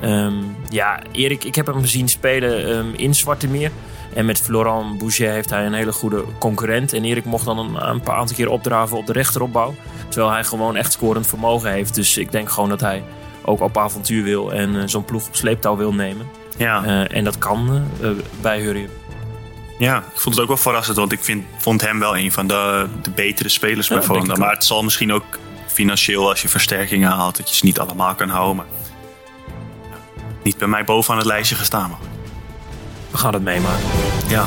[0.01, 0.35] Ehm,
[0.69, 3.71] ja, Erik, ik heb hem gezien spelen ehm, in Zwarte Meer.
[4.15, 6.93] En met Florent Bouget heeft hij een hele goede concurrent.
[6.93, 9.75] En Erik mocht dan een, een paar aantal keer opdraven op de rechteropbouw.
[10.09, 11.95] Terwijl hij gewoon echt scorend vermogen heeft.
[11.95, 13.03] Dus ik denk gewoon dat hij
[13.43, 16.27] ook op avontuur wil en eh, zo'n ploeg op sleeptouw wil nemen.
[16.57, 16.85] Ja.
[16.85, 18.91] Eh, en dat kan eh, bij Hurry Up.
[19.79, 20.97] ja, ik vond het ook wel verrassend.
[20.97, 24.15] Want ik vind, vond hem wel een van de, de betere spelers bij Ja, denk
[24.15, 24.39] Volendam.
[24.39, 27.37] Maar het zal misschien ook financieel als je versterkingen haalt...
[27.37, 28.57] dat je ze niet allemaal kan houden.
[28.57, 28.67] Maar
[30.43, 31.91] niet bij mij bovenaan het lijstje gestaan.
[31.91, 32.10] Maar.
[33.11, 33.85] We gaan het meemaken.
[34.29, 34.45] Ja.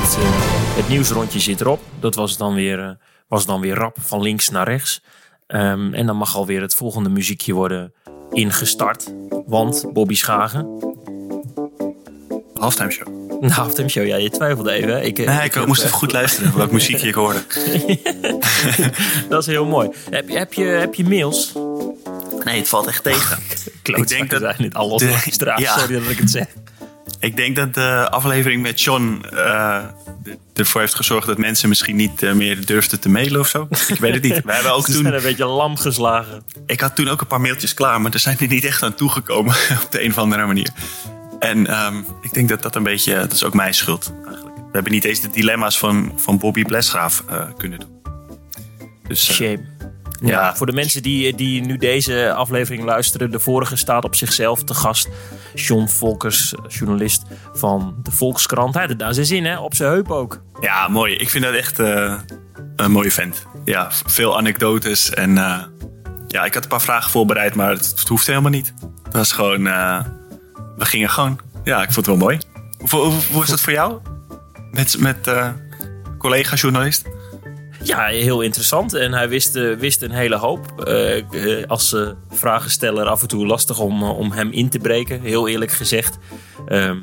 [0.00, 1.80] Het, eh, het nieuwsrondje zit erop.
[2.00, 2.90] Dat was dan weer, eh,
[3.28, 5.02] was dan weer rap van links naar rechts.
[5.46, 7.92] Ehm, en dan mag alweer het volgende muziekje worden
[8.30, 9.14] ingestart.
[9.46, 10.66] Want Bobby Schagen.
[12.54, 13.06] Halftime show.
[13.42, 15.04] Nou, Halftime Show, ja, je twijfelde even.
[15.04, 17.42] Ik, eh, Nee, ik, heb, moest even goed luisteren welk muziekje ik hoorde.
[19.28, 19.88] Dat is heel mooi.
[20.10, 21.52] Heb, je- heb, je, heb je mails?
[22.44, 23.38] Nee, het valt echt tegen.
[23.82, 25.78] Ik denk dat zijn niet alles de- ja.
[25.78, 26.46] Sorry dat ik het zeg.
[27.22, 29.84] Ik denk dat de aflevering met John eh,
[30.54, 33.68] ervoor heeft gezorgd dat mensen misschien niet eh, meer durfden te mailen of zo.
[33.88, 34.44] Ik weet het niet.
[34.44, 36.42] We hebben ook Ze zijn toen, een beetje lam geslagen.
[36.66, 38.94] ik had toen ook een paar mailtjes klaar, maar er zijn er niet echt aan
[38.94, 39.54] toegekomen
[39.84, 40.70] op de een of andere manier.
[41.38, 44.56] En ehm, ik denk dat dat een beetje, dat is ook mijn schuld eigenlijk.
[44.56, 48.02] We hebben niet eens de dilemma's van, van Bobby Blesgraaf eh, kunnen doen.
[49.08, 49.60] Dus Shame.
[50.22, 54.64] Ja, voor de mensen die, die nu deze aflevering luisteren, de vorige staat op zichzelf
[54.64, 55.08] te gast.
[55.54, 58.72] John Volkers, journalist van de Volkskrant.
[58.72, 59.58] Hij had het daar zijn zin, hè?
[59.58, 60.42] Op zijn heup ook.
[60.60, 61.14] ja, mooi.
[61.14, 62.14] Ik vind dat echt eh,
[62.76, 63.46] een mooie vent.
[63.64, 65.62] Ja, veel anekdotes en eh,
[66.28, 68.74] ja, ik had een paar vragen voorbereid, maar het, het hoeft helemaal niet.
[69.02, 70.04] Het was gewoon, eh,
[70.76, 71.40] we gingen gewoon.
[71.64, 72.38] Ja, ik vond het wel mooi.
[72.90, 74.00] Hoe, hoe, hoe is dat voor jou?
[74.70, 75.30] Met, met
[76.18, 77.04] collega-journalist?
[77.82, 78.94] Ja, heel interessant.
[78.94, 80.80] En hij wist, eh, wist een hele hoop.
[80.80, 81.22] Eh,
[81.66, 81.96] als
[82.30, 86.18] vragensteller af en toe lastig om, om hem in te breken, heel eerlijk gezegd.
[86.66, 86.96] Ehm,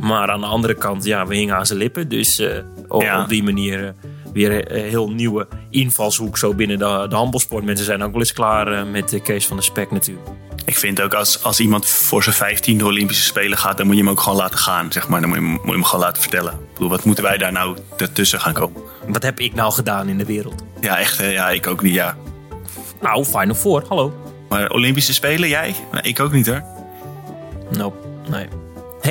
[0.00, 2.08] maar aan de andere kant, ja, we hingen aan zijn lippen.
[2.08, 3.22] Dus eh, op, Ja.
[3.22, 3.94] op die manier
[4.32, 7.64] weer een heel nieuwe invalshoek zo binnen de, de handbalsport.
[7.64, 10.28] Mensen zijn ook wel eens klaar met de Kees van de Spek natuurlijk.
[10.68, 14.00] Ik vind ook als, als iemand voor zijn vijftiende Olympische Spelen gaat, dan moet je
[14.02, 14.92] hem ook gewoon laten gaan.
[14.92, 15.20] Zeg maar.
[15.20, 16.52] Dan moet je, hem- moet je hem gewoon laten vertellen.
[16.52, 18.82] Ik bedoel, wat moeten wij daar nou ertussen gaan komen?
[19.06, 20.62] Wat heb ik nou gedaan in de wereld?
[20.80, 21.18] Ja, echt.
[21.18, 21.94] Ja, ik ook niet.
[21.94, 22.16] Ja.
[23.00, 24.14] Nou, Final Four, hallo.
[24.48, 25.74] Maar Olympische Spelen, jij?
[25.92, 26.62] Nee, ik ook niet hoor.
[27.70, 28.46] Nope, nee.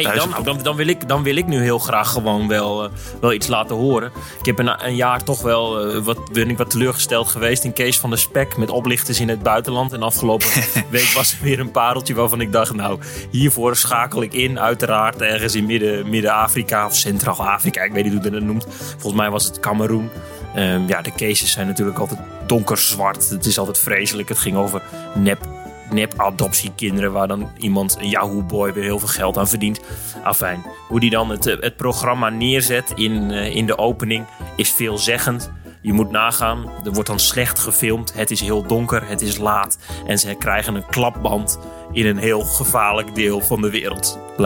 [0.04, 2.90] Hey, dan, dan, dan, wil ik, dan wil ik nu heel graag gewoon wel, eh,
[3.22, 4.12] wel iets laten horen.
[4.40, 7.74] Ik heb een, een jaar toch wel eh, wat, ben ik wat teleurgesteld geweest in
[7.74, 9.94] Kees van de Spek met oplichters in het buitenland.
[9.94, 10.48] En afgelopen
[10.90, 13.00] week was er weer een pareltje waarvan ik dacht, nou,
[13.32, 14.60] hiervoor schakel ik in.
[14.60, 17.82] Uiteraard ergens in Midden- Midden-Afrika of Centraal-Afrika.
[17.82, 18.68] Ik weet niet hoe je dat noemt.
[18.98, 20.10] Volgens mij was het Cameroen.
[20.56, 23.30] Ehm, ja, de cases zijn natuurlijk altijd donkerzwart.
[23.30, 24.30] Het is altijd vreselijk.
[24.30, 24.82] Het ging over
[25.16, 25.46] nep,
[25.92, 27.12] nep-adoptiekinderen...
[27.12, 29.80] waar dan iemand, een Yahoo-boy, weer heel veel geld aan verdient.
[30.24, 34.72] Afijn, hoe die dan het, eh, het programma neerzet in, eh, in de opening is
[34.72, 35.52] veelzeggend.
[35.82, 38.14] Je moet nagaan, er wordt dan slecht gefilmd.
[38.14, 39.78] Het is heel donker, het is laat.
[40.06, 41.60] En ze krijgen een klapband
[41.92, 44.20] in een heel gevaarlijk deel van de wereld.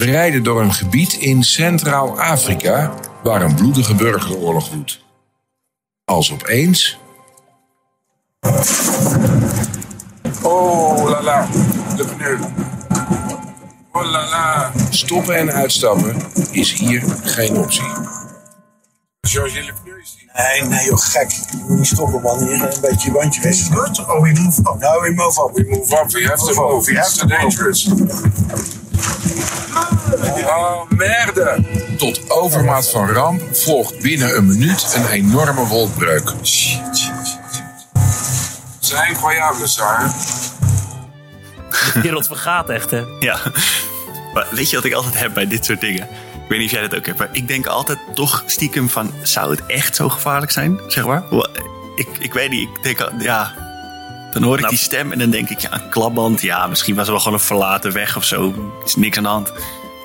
[0.00, 5.04] We rijden door een gebied in Centraal-Afrika waar een bloedige burgeroorlog woedt.
[6.04, 6.98] Als opeens.
[10.42, 11.48] Oh la la,
[11.96, 12.38] de pneu.
[13.92, 14.72] Oh la la.
[14.90, 16.16] Stoppen en uitstappen
[16.50, 17.82] is hier geen optie.
[19.20, 20.30] Le pneu is die.
[20.34, 21.30] Nee, nee joh, gek.
[21.30, 23.78] Je moet niet stoppen man, hier een beetje je bandje wisselen.
[23.78, 23.98] Good?
[23.98, 24.78] Oh, we move up.
[24.80, 25.50] No, we move up.
[25.54, 26.90] We move up, we have to move.
[26.90, 27.88] It's too dangerous.
[30.46, 31.64] Oh, merde.
[31.96, 36.32] Tot overmaat van ramp volgt binnen een minuut een enorme wolkbreuk.
[36.42, 37.09] Shit,
[38.90, 38.98] shit.
[38.98, 40.10] Zijn incroyable, Sarah.
[41.94, 43.02] De wereld vergaat echt, hè?
[43.20, 43.38] Ja.
[44.34, 46.02] Maar weet je wat ik altijd heb bij dit soort dingen?
[46.32, 49.12] Ik weet niet of jij dat ook hebt, maar ik denk altijd toch stiekem van...
[49.22, 51.22] zou het echt zo gevaarlijk zijn, zeg maar?
[51.96, 53.52] Ik, ik weet niet, ik denk, ja...
[54.32, 54.74] Dan hoor ik Nou.
[54.74, 56.40] die stem en dan denk ik, ja, een klapband.
[56.42, 58.48] Ja, misschien was er wel gewoon een verlaten weg of zo.
[58.80, 59.52] Er is niks aan de hand.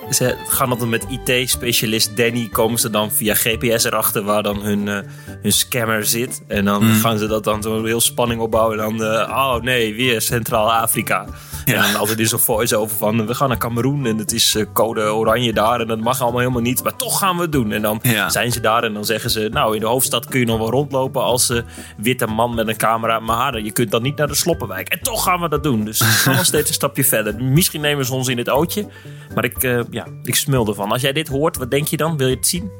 [0.09, 4.87] Ze gaan altijd met IT-specialist Danny, komen ze dan via GPS erachter waar dan hun,
[4.87, 4.97] eh,
[5.41, 6.43] hun scammer zit.
[6.47, 6.99] En dan Mhm.
[6.99, 8.79] gaan ze dat dan zo heel spanning opbouwen.
[8.79, 11.25] En dan, eh, oh nee, weer Centraal-Afrika.
[11.65, 11.73] Ja.
[11.73, 14.55] En dan altijd in zo'n voice over van, we gaan naar Cameroen en het is
[14.55, 15.79] eh, code oranje daar.
[15.79, 17.71] En dat mag allemaal helemaal niet, maar toch gaan we het doen.
[17.71, 18.29] En dan Ja.
[18.29, 20.69] zijn ze daar en dan zeggen ze, nou in de hoofdstad kun je nog wel
[20.69, 21.53] rondlopen als
[21.97, 23.19] witte man met een camera.
[23.19, 24.87] Maar je kunt dan niet naar de Sloppenwijk.
[24.89, 25.85] En toch gaan we dat doen.
[25.85, 27.43] Dus we gaan steeds een stapje verder.
[27.43, 28.87] Misschien nemen ze ons in het ootje.
[29.35, 30.91] Maar ik, ja, ik smul ervan.
[30.91, 32.17] Als jij dit hoort, wat denk je dan?
[32.17, 32.71] Wil je het zien?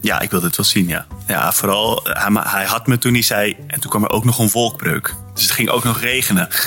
[0.00, 1.06] Ja, ik wil dit wel zien, ja.
[1.26, 2.00] Ja, vooral,
[2.34, 3.56] hij, had me toen hij zei...
[3.66, 5.14] en toen kwam er ook nog een wolkbreuk.
[5.34, 6.48] Dus het ging ook nog regenen.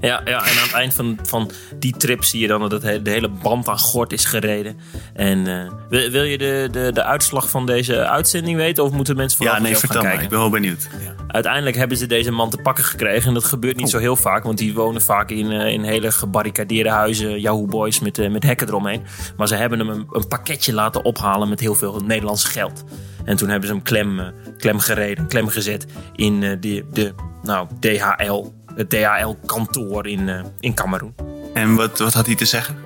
[0.00, 3.00] Ja, ja, en aan het eind van, van die trip zie je dan dat de
[3.02, 4.78] hele band aan gort is gereden.
[5.14, 8.84] En eh, wil, wil je de, de, de uitslag van deze uitzending weten?
[8.84, 10.08] Of moeten mensen vooral Ja, nee, gaan vertel maar.
[10.10, 10.24] kijken?
[10.24, 10.88] Ik ben wel benieuwd.
[11.28, 13.28] Uiteindelijk hebben ze deze man te pakken gekregen.
[13.28, 14.44] En dat gebeurt niet zo heel vaak.
[14.44, 17.40] Want die wonen vaak in, eh, in hele gebarricadeerde huizen.
[17.40, 19.02] Yahoo Boys met, eh, met hekken eromheen.
[19.36, 22.84] Maar ze hebben hem een, een pakketje laten ophalen met heel veel Nederlands geld.
[23.24, 28.56] En toen hebben ze hem klem, klem gereden, klem gezet in de, de nou, DHL,
[28.78, 31.14] het DHL-kantoor in, eh in Cameroen.
[31.54, 32.76] En wat, wat had hij te zeggen?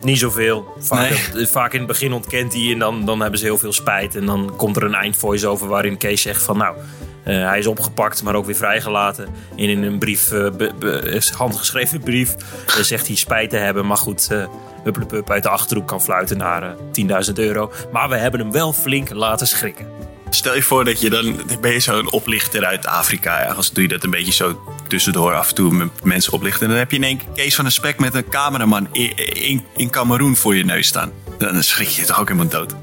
[0.00, 0.66] Niet zoveel.
[0.78, 1.18] Vaak, Nee.
[1.42, 4.14] het- vaak in het begin ontkent hij en dan, dan hebben ze heel veel spijt.
[4.16, 6.76] En dan komt er een eindvoice over waarin Kees zegt van nou,
[7.24, 9.28] eh, hij is opgepakt, maar ook weer vrijgelaten.
[9.56, 12.34] En in een brief, eh, be- be- is handgeschreven brief,
[12.66, 13.86] eh, zegt hij spijt te hebben.
[13.86, 14.46] Maar goed, eh
[14.84, 17.72] Hupplepup uit de Achterhoek kan fluiten naar eh, 10.000 euro.
[17.92, 19.86] Maar we hebben hem wel flink laten schrikken.
[20.30, 21.40] Stel je voor dat je dan...
[21.60, 23.40] ben je zo'n oplichter uit Afrika.
[23.40, 26.62] Ergens doe je dat een beetje zo tussendoor af en toe met mensen oplichten.
[26.62, 29.16] En dan heb je in één keer Kees van een Spek met een cameraman in,
[29.16, 31.12] in, in Cameroen voor je neus staan.
[31.38, 32.74] Dan schrik je toch ook helemaal dood.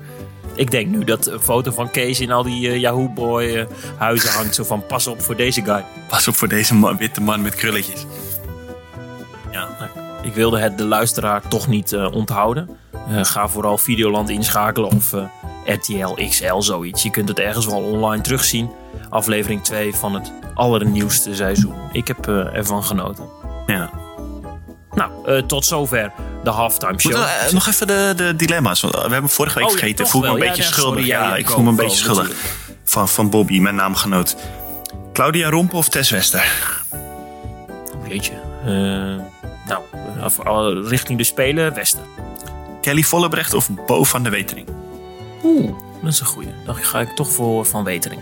[0.56, 3.66] Ik denk nu dat een foto van Kees in al die eh, Yahoo Boy eh,
[3.98, 4.56] huizen hangt.
[4.56, 5.86] Zo van pas op voor deze guy.
[6.08, 8.06] Pas op voor deze man, witte man met krulletjes.
[9.52, 9.68] Ja,
[10.24, 12.70] ik wilde het de luisteraar toch niet eh, onthouden.
[13.22, 15.14] Ga vooral Videoland inschakelen of
[15.66, 17.04] RTL XL, zoiets.
[17.04, 18.70] Je kunt het ergens wel online terugzien.
[19.10, 21.74] Aflevering 2 van het allernieuwste seizoen.
[21.92, 23.24] Ik heb eh, ervan genoten.
[23.68, 23.90] Ja.
[24.92, 26.12] Nou, eh, tot zover
[26.44, 27.12] de halftime show.
[27.12, 28.82] We, eh, nog even de, de dilemma's.
[28.82, 30.04] We hebben vorige week Oh ja, vergeten.
[30.04, 30.34] toch voel me een.
[30.38, 31.06] Ja, beetje ja, schuldig.
[31.06, 32.32] Ja, ja, ja, ik voel me een beetje schuldig.
[32.84, 34.36] Van, van Bobby, mijn naamgenoot.
[35.14, 36.54] Claudia Rompen of Tess Wester?
[38.08, 38.32] Weet je.
[38.66, 39.26] eh,
[39.68, 42.02] nou, richting de Spelen, Westen.
[42.82, 44.68] Kelly Vollebrecht of Bo van de Wetering?
[45.44, 46.54] Oeh, dat is een goeie.
[46.66, 48.22] Dan ga ik toch voor Van Wetering.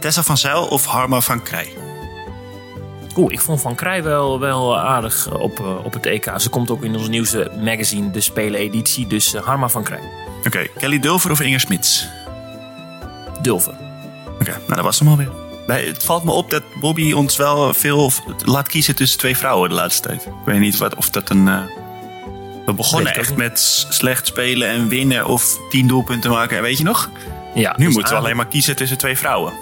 [0.00, 1.68] Tessa van Zijl of Harma van Krij?
[3.16, 6.32] Oeh, ik vond Van Krij wel, wel aardig eh, op, eh, op het EK.
[6.36, 9.06] Ze komt ook in ons nieuwste magazine, de Spelen-editie.
[9.06, 10.00] Dus eh, Harma van Krij.
[10.46, 12.06] Oké, Kelly Dulver of Inger Smits?
[13.42, 13.74] Dulver.
[14.40, 15.30] Oké, nou dat was hem alweer.
[15.66, 18.10] Bij, het valt me op dat Bobby ons wel veel
[18.44, 20.24] laat kiezen tussen twee vrouwen de laatste tijd.
[20.24, 21.48] Ik weet niet wat, of dat een...
[21.48, 21.60] eh,
[22.66, 23.38] we begonnen echt niet.
[23.38, 26.62] met slecht spelen en winnen of tien doelpunten maken.
[26.62, 27.10] Weet je nog?
[27.54, 29.52] Ja, Nu dus moeten we alleen maar kiezen tussen twee vrouwen.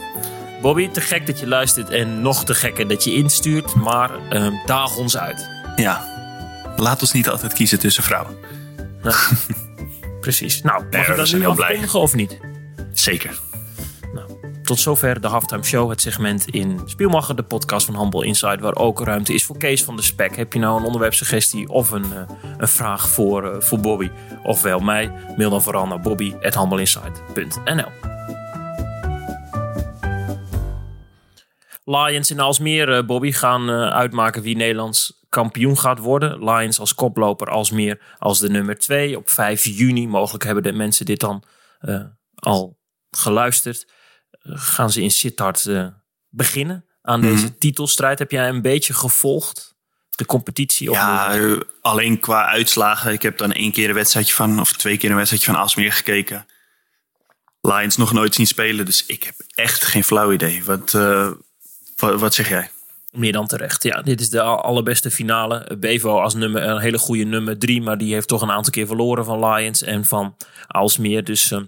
[0.62, 3.74] Bobby, te gek dat je luistert en nog te gekker dat je instuurt.
[3.74, 5.48] Maar eh, daag ons uit.
[5.76, 6.04] Ja.
[6.76, 8.36] Laat ons niet altijd kiezen tussen vrouwen.
[10.20, 10.62] Precies.
[10.62, 11.88] Nou, mag Nee, ik dat nu heel blij.
[11.92, 12.38] of niet?
[12.92, 13.38] Zeker.
[14.70, 18.74] Tot zover de Halftime Show, het segment in Spielmacher, de podcast van Humble Inside, waar
[18.74, 20.36] ook ruimte is voor Kees van de Spek.
[20.36, 22.22] Heb je nou een onderwerpsuggestie of een, uh,
[22.58, 24.10] een vraag voor, uh, voor Bobby
[24.42, 25.12] of wel mij?
[25.36, 27.88] Mail dan vooral naar bobby.humbleinside.nl
[31.84, 36.44] Lions in Alsmeer, Bobby, gaan uitmaken wie Nederlands kampioen gaat worden.
[36.44, 40.08] Lions als koploper, Alsmeer als de nummer 2 op 5 juni.
[40.08, 41.42] Mogelijk hebben de mensen dit dan
[42.34, 42.78] al
[43.10, 43.98] geluisterd.
[44.42, 45.86] Gaan ze in Sittard uh,
[46.28, 47.52] beginnen aan deze Mhm.
[47.58, 48.18] titelstrijd.
[48.18, 49.74] Heb jij een beetje gevolgd?
[50.10, 50.90] De competitie?
[50.90, 53.12] Of Ja, eh, alleen qua uitslagen.
[53.12, 55.92] Ik heb dan één keer een wedstrijdje van, of twee keer een wedstrijdje van Alsmeer
[55.92, 56.46] gekeken.
[57.60, 60.64] Lions nog nooit zien spelen, dus ik heb echt geen flauw idee.
[60.64, 61.30] Wat, eh,
[61.96, 62.70] wat, wat zeg jij?
[63.10, 63.82] Meer dan terecht.
[63.82, 65.76] Ja, dit is de al- allerbeste finale.
[65.78, 67.82] Bevo als nummer, een hele goede nummer drie.
[67.82, 71.24] Maar die heeft toch een aantal keer verloren van Lions en van Alsmeer.
[71.24, 71.60] Dus eh,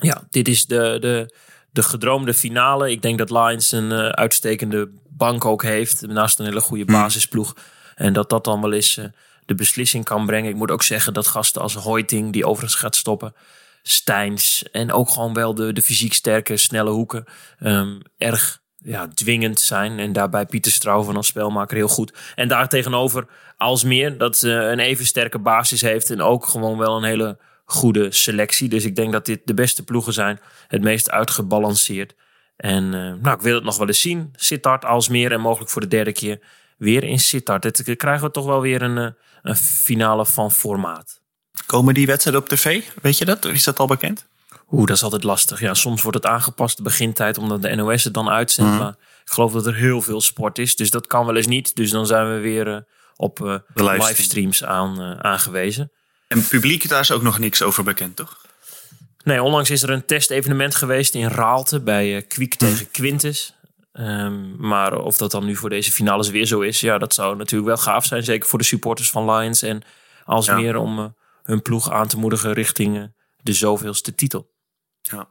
[0.00, 1.34] ja, dit is de, de,
[1.76, 2.90] de gedroomde finale.
[2.90, 6.06] Ik denk dat Lions een eh, uitstekende bank ook heeft.
[6.06, 7.56] Naast een hele goede basisploeg.
[7.94, 9.04] En dat dat dan wel eens eh,
[9.44, 10.50] de beslissing kan brengen.
[10.50, 13.34] Ik moet ook zeggen dat gasten als Hoiting, die overigens gaat stoppen.
[13.82, 17.24] Steins en ook gewoon wel de, de fysiek sterke, snelle hoeken.
[17.58, 19.98] ehm, erg ja, dwingend zijn.
[19.98, 22.12] En daarbij Pieter Strouwen als spelmaker heel goed.
[22.34, 26.10] En daar tegenover Alsmeer, dat eh, een even sterke basis heeft.
[26.10, 28.68] En ook gewoon wel een hele goede selectie.
[28.68, 30.40] Dus ik denk dat dit de beste ploegen zijn.
[30.68, 32.14] Het meest uitgebalanceerd.
[32.56, 34.30] En eh, nou, ik wil het nog wel eens zien.
[34.36, 36.40] Sittard, Alsmeer en mogelijk voor de derde keer
[36.78, 37.62] weer in Sittard.
[37.62, 39.10] Dit krijgen we toch wel weer een, eh,
[39.42, 41.20] een finale van formaat.
[41.66, 42.82] Komen die wedstrijden op tv?
[43.02, 43.44] Weet je dat?
[43.44, 44.26] Is dat al bekend?
[44.70, 45.60] Oeh, dat is altijd lastig.
[45.60, 48.70] Ja, soms wordt het aangepast de begintijd omdat de NOS het dan uitzendt.
[48.70, 48.80] Mhm.
[48.80, 50.76] Maar ik geloof dat er heel veel sport is.
[50.76, 51.76] Dus dat kan wel eens niet.
[51.76, 52.80] Dus dan zijn we weer eh,
[53.16, 54.08] op eh, livestream.
[54.08, 55.92] livestreams aan, eh, aangewezen.
[56.28, 58.44] En publiek, daar is ook nog niks over bekend, toch?
[59.24, 63.54] Nee, onlangs is er een testevenement geweest in Raalte bij eh Kwiek tegen Quintus.
[63.92, 67.36] Ehm, maar of dat dan nu voor deze finales weer zo is, ja, dat zou
[67.36, 68.24] natuurlijk wel gaaf zijn.
[68.24, 69.82] Zeker voor de supporters van Lions en
[70.24, 71.04] Alsmeer om eh,
[71.42, 73.02] hun ploeg aan te moedigen richting eh,
[73.42, 74.50] de zoveelste titel.
[75.02, 75.28] Ja,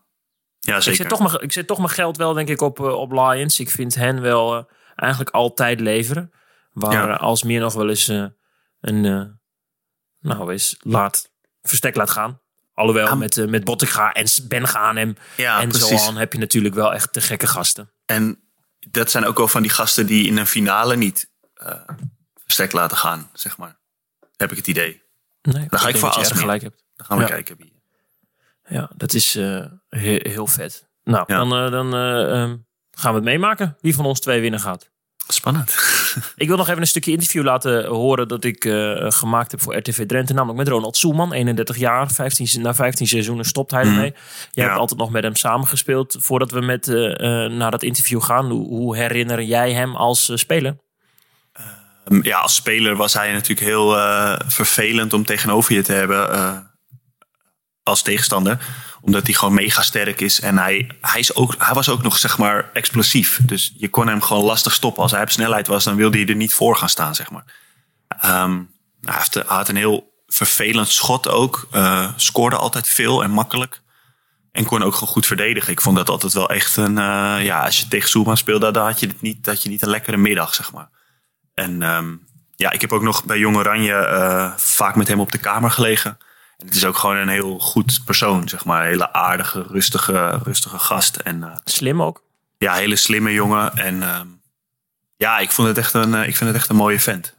[0.60, 0.96] ja Ik zeker.
[1.00, 3.60] zet, toch mijn, ik zet toch mijn geld wel, denk ik, op, op Lions.
[3.60, 6.32] Ik vind hen wel eigenlijk altijd leveren.
[6.72, 7.14] Waar Ja.
[7.16, 8.36] eh, Alsmeer nog wel eens een,
[10.26, 11.30] nou eens laat,
[11.62, 12.40] verstek laat gaan.
[12.74, 16.04] Alhoewel, Ja, met, eh met Bottinga en Ben Gaanem Ja, en precies.
[16.04, 17.92] zo aan heb je natuurlijk wel echt de gekke gasten.
[18.06, 18.40] En
[18.90, 21.80] dat zijn ook wel van die gasten die in een finale niet eh
[22.46, 23.78] verstek laten gaan, zeg maar.
[24.38, 25.02] Heb ik het idee.
[25.42, 26.84] Nee, Dan ga ik voor dat je gelijk hebt.
[26.96, 27.30] Dan gaan we Ja.
[27.30, 27.82] kijken wie.
[28.68, 30.88] Ja, dat is eh, he- heel vet.
[31.04, 32.58] Nou, dan, dan eh, ehm,
[32.92, 34.90] gaan we het meemaken wie van ons twee winnen gaat.
[35.28, 35.76] Spannend.
[36.36, 39.76] Ik wil nog even een stukje interview laten horen dat ik eh, gemaakt heb voor
[39.78, 40.34] RTV Drenthe.
[40.34, 42.12] Namelijk met Ronald Soelman, 31 jaar.
[42.12, 44.12] 15, se- na 15 seizoenen stopt hij ermee.
[44.12, 44.14] Jij
[44.52, 44.64] Ja.
[44.64, 46.16] hebt altijd nog met hem samengespeeld.
[46.20, 50.32] Voordat we met, eh, eh, naar dat interview gaan, hoe, hoe herinner jij hem als
[50.34, 50.78] speler?
[52.12, 53.90] Um, Ja, als speler was hij natuurlijk heel
[54.48, 56.30] vervelend om tegenover je te hebben
[57.84, 58.60] als tegenstander.
[59.06, 60.40] Omdat hij gewoon mega sterk is.
[60.40, 63.40] En hij, hij, is ook, hij was ook nog zeg maar explosief.
[63.44, 65.04] Dus je kon hem gewoon lastig stoppen.
[65.04, 67.44] Als hij op snelheid was, dan wilde hij er niet voor gaan staan, zeg maar.
[68.08, 68.62] Ehm,
[69.02, 71.68] hij, heeft, hij had een heel vervelend schot ook.
[71.72, 73.82] eh, scoorde altijd veel en makkelijk.
[74.52, 75.72] En kon ook gewoon goed verdedigen.
[75.72, 76.98] Ik vond dat altijd wel echt een...
[76.98, 79.82] eh, ja, als je tegen Soelman speelde, dan had je, het niet, had je niet
[79.82, 80.90] een lekkere middag, zeg maar.
[81.54, 82.16] En ehm,
[82.56, 85.72] ja, ik heb ook nog bij Jong Oranje eh, vaak met hem op de kamer
[85.72, 86.18] gelegen.
[86.58, 88.82] En het is ook gewoon een heel goed persoon, zeg maar.
[88.82, 91.16] Een hele aardige, rustige, rustige gast.
[91.16, 92.24] En eh, Slim ook.
[92.58, 93.76] ja, hele slimme jongen.
[93.76, 94.28] En ehm,
[95.18, 97.34] ja, ik, vond het echt een, eh, ik vind het echt een mooie vent.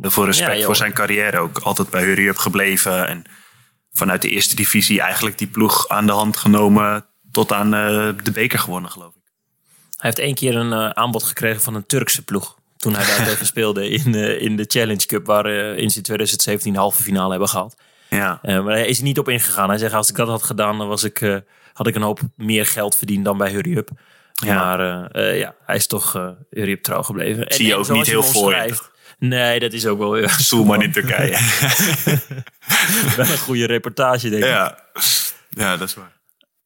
[0.00, 1.58] Heel veel respect Ja, voor zijn carrière ook.
[1.58, 3.08] Altijd bij Hurry Up gebleven.
[3.08, 3.24] En
[3.92, 7.06] vanuit de eerste divisie eigenlijk die ploeg aan de hand genomen.
[7.30, 9.22] Tot aan eh, de beker gewonnen, geloof ik.
[9.96, 12.58] Hij heeft één keer een aanbod gekregen van een Turkse ploeg.
[12.76, 16.72] Toen hij daar tegen speelde in, in de Challenge Cup, waar eh, in zijn 2017
[16.72, 17.76] de halve finale hebben gehaald.
[18.08, 19.68] Ja, Eh, maar hij is er niet op ingegaan.
[19.68, 21.36] Hij zegt, als ik dat had gedaan, dan was ik, eh,
[21.72, 23.90] had ik een hoop meer geld verdiend dan bij Hurry Up.
[24.32, 24.54] Ja.
[24.54, 26.12] Maar eh, ja, hij is toch
[26.50, 27.46] Hurry Up trouw gebleven.
[27.46, 28.54] En- Zie je en ook niet heel voor
[29.18, 31.30] Nee, dat is ook wel weer Soelman in Turkije.
[33.16, 34.48] wel een goede reportage, denk ik.
[34.48, 34.78] ja.
[35.50, 36.16] ja, dat is waar.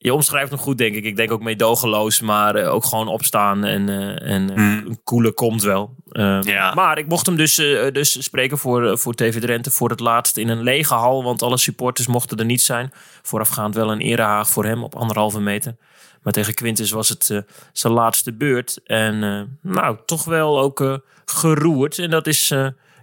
[0.03, 1.05] Je omschrijft hem goed, denk ik.
[1.05, 5.33] Ik denk ook meedogenloos, maar eh, ook gewoon opstaan en, eh, en eh, een coole
[5.33, 5.95] komt wel.
[6.09, 6.75] Eh, Ja.
[6.75, 7.55] Maar ik mocht hem dus,
[7.93, 11.57] dus spreken voor, voor TV Drenthe voor het laatst in een lege hal, want alle
[11.57, 12.93] supporters mochten er niet zijn.
[13.23, 15.77] Voorafgaand wel een erehaag voor hem op anderhalve meter.
[16.23, 18.81] Maar tegen Quintus was het zijn laatste beurt.
[18.85, 19.19] En
[19.63, 21.99] nou, toch wel ook geroerd.
[21.99, 22.55] En dat is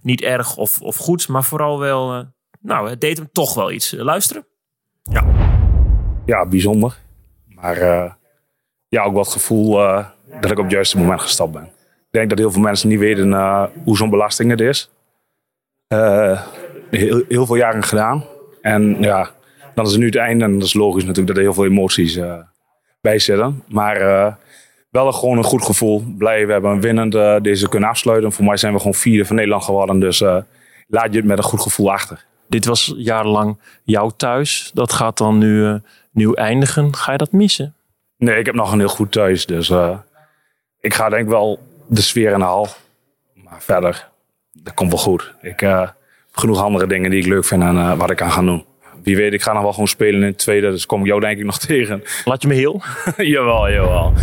[0.02, 2.26] niet erg of, of goed, maar vooral wel...
[2.62, 3.92] nou, het deed hem toch wel iets.
[3.98, 4.46] Luisteren?
[5.04, 5.58] ja,
[6.50, 6.98] bijzonder.
[7.56, 8.12] Maar eh,
[8.88, 10.06] ja, ook het gevoel eh,
[10.42, 11.64] dat ik op het juiste moment gestapt ben.
[11.64, 14.92] Ik denk dat heel veel mensen niet weten eh, hoe zo'n belasting het is.
[16.90, 18.24] Heel, heel veel jaren gedaan.
[18.62, 19.30] En ja,
[19.76, 20.44] dan is het nu het einde.
[20.44, 22.20] En dat is logisch natuurlijk dat er heel veel emoties
[23.02, 23.64] bij zitten.
[23.68, 24.00] Maar
[24.90, 26.04] wel gewoon een goed gevoel.
[26.18, 28.32] Blij, we hebben een winnende deze kunnen afsluiten.
[28.32, 30.00] Voor mij zijn we gewoon vierde van Nederland geworden.
[30.00, 30.20] Dus
[30.88, 32.26] laat je het met een goed gevoel achter.
[32.48, 34.72] Dit was jarenlang jouw thuis.
[34.74, 35.80] Dat gaat dan nu,
[36.20, 36.96] nu eindigen.
[36.96, 37.76] Ga je dat missen?
[38.18, 39.46] Nee, ik heb nog een heel goed thuis.
[39.46, 39.98] Dus eh,
[40.80, 42.68] ik ga denk ik wel de sfeer in de hal.
[43.34, 44.10] Maar verder,
[44.52, 45.34] dat komt wel goed.
[45.42, 45.96] Ik eh, heb
[46.32, 48.66] genoeg andere dingen die ik leuk vind en eh, wat ik aan ga doen.
[49.04, 50.72] Wie weet, ik ga nog wel gewoon spelen in het tweede.
[50.72, 52.04] Dus kom ik jou denk ik nog tegen.
[52.26, 52.82] Laat je me heel?
[53.36, 54.14] jawel, jawel.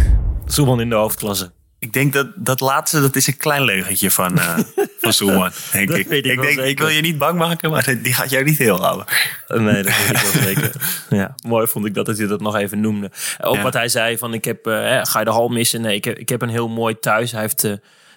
[0.46, 1.50] Soeman in de hoofdklasse.
[1.86, 4.58] Ik denk dat dat laatste, dat is een klein leugentje van, eh
[5.00, 6.06] van denk Dat ik.
[6.08, 8.80] weet ik ik, denk, wil je niet bang maken, maar die gaat jou niet heel
[8.80, 9.06] houden.
[9.48, 10.72] Nee, dat weet ik wel zeker.
[11.10, 13.10] Ja, mooi vond ik dat hij dat nog even noemde.
[13.40, 13.62] Ook Ja.
[13.62, 15.80] wat hij zei van ik heb, eh, ga je de hal missen?
[15.80, 17.32] Nee, ik heb, ik heb een heel mooi thuis.
[17.32, 17.72] Hij heeft eh,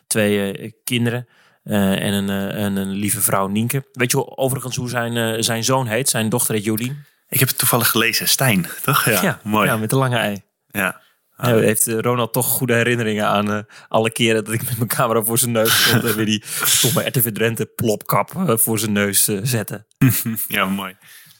[0.08, 1.28] twee eh, kinderen
[1.64, 3.86] eh, en, een, eh, en een lieve vrouw Nienke.
[3.94, 6.10] Weet je overigens hoe zijn, eh, zijn zoon heet?
[6.10, 7.06] Zijn dochter heet Jolien.
[7.30, 9.06] Ik heb het toevallig gelezen, Stijn, toch?
[9.10, 9.66] Ja, mooi.
[9.68, 10.42] Ja, Ja, met de lange ei.
[10.72, 11.02] Ja,
[11.48, 15.24] heeft eh, Ronald toch goede herinneringen aan eh, alle keren dat ik met mijn camera
[15.24, 19.28] voor zijn neus stond en weer die stomme RTV Drenthe plopkap eh, voor zijn neus
[19.28, 19.86] eh, zette.
[20.48, 20.96] ja mooi.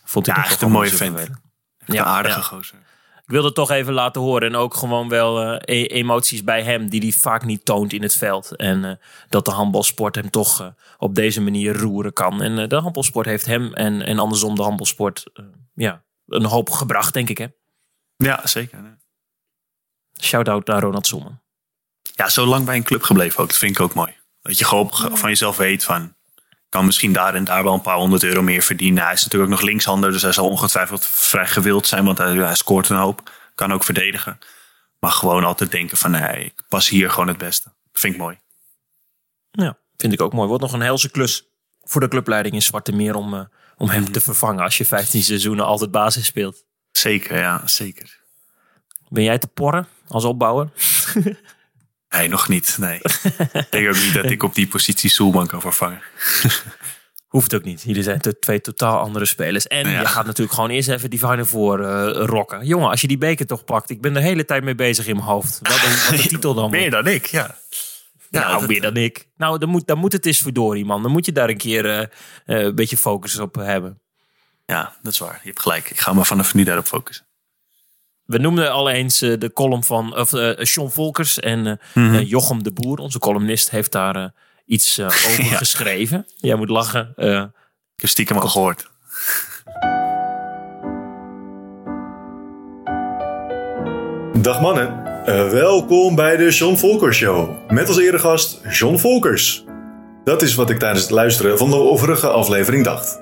[0.06, 1.30] Vond ik Ja, toch echt een mooie vent.
[1.86, 2.78] een aardige gozer.
[3.26, 4.48] Ik wil het toch even laten horen.
[4.48, 8.16] En ook gewoon wel e- emoties bij hem die hij vaak niet toont in het
[8.16, 8.56] veld.
[8.56, 12.42] En dat de handbalsport hem toch op deze manier roeren kan.
[12.42, 15.24] En de handbalsport heeft hem en, en andersom de handbalsport
[15.74, 17.38] ja, een hoop gebracht, denk ik.
[17.38, 17.48] Hè?
[18.18, 18.99] Ja, zeker.
[20.22, 21.42] Shout-out naar Ronald Sommen.
[22.16, 23.48] Ja, zo lang bij een club gebleven ook.
[23.48, 24.18] Dat vind ik ook mooi.
[24.42, 26.16] Dat je gewoon van jezelf weet van...
[26.70, 29.04] kan misschien daar en daar wel een paar honderd euro meer verdienen.
[29.04, 32.34] Hij is natuurlijk ook nog linkshander, dus hij zal ongetwijfeld vrij gewild zijn, want hij,
[32.34, 33.32] hij scoort een hoop.
[33.56, 34.40] Kan ook verdedigen.
[35.00, 37.74] Maar gewoon altijd denken van nee, ik pas hier gewoon het beste.
[37.94, 38.40] Vind ik mooi.
[39.52, 40.48] Ja, vind ik ook mooi.
[40.48, 41.48] Wordt nog een helse klus
[41.80, 43.46] voor de clubleiding in Zwarte Meer om, eh,
[43.78, 46.66] om hem te vervangen als je 15 seizoenen altijd basis speelt.
[46.92, 48.20] Zeker, ja, zeker.
[49.10, 50.70] Ben jij te porren als opbouwer?
[52.10, 52.76] Nee, nog niet.
[52.80, 53.00] Nee.
[53.54, 56.02] ik denk ook niet dat ik op die positie Soelman kan vervangen.
[57.28, 57.82] Hoeft ook niet.
[57.82, 59.68] Jullie zijn twee totaal andere spelers.
[59.68, 60.00] En Ja.
[60.00, 62.66] je gaat natuurlijk gewoon eerst even die Final Four eh, rocken.
[62.66, 63.90] Jongen, als je die beker toch pakt.
[63.90, 65.60] Ik ben de hele tijd mee bezig in mijn hoofd.
[65.62, 67.56] Wat, een- wat de titel dan Meer dan ik, ja.
[68.30, 69.28] Nou, meer dan ik.
[69.38, 71.02] Nou, dan moet, dan moet het eens verdorie, man.
[71.04, 74.02] Dan moet je daar een keer eh, eh, een beetje focus op hebben.
[74.66, 75.40] Ja, dat is waar.
[75.44, 75.90] Je hebt gelijk.
[75.90, 77.26] Ik ga me vanaf nu daarop focussen.
[78.30, 82.16] We noemden al eens eh, de column van of, eh Sean Volkers en eh, Mhm.
[82.16, 82.98] eh, Jochem de Boer.
[82.98, 84.26] Onze columnist heeft daar eh,
[84.66, 85.58] iets eh, over Ja.
[85.58, 86.26] geschreven.
[86.36, 87.14] Jij moet lachen.
[87.16, 87.44] eh,
[87.96, 88.88] Ik heb stiekem al gehoord.
[94.42, 97.50] Dag mannen, Eh, welkom bij de John Volkers Show.
[97.68, 99.64] Met als eregast John Volkers.
[100.24, 103.22] Dat is wat ik tijdens het luisteren van de overige aflevering dacht.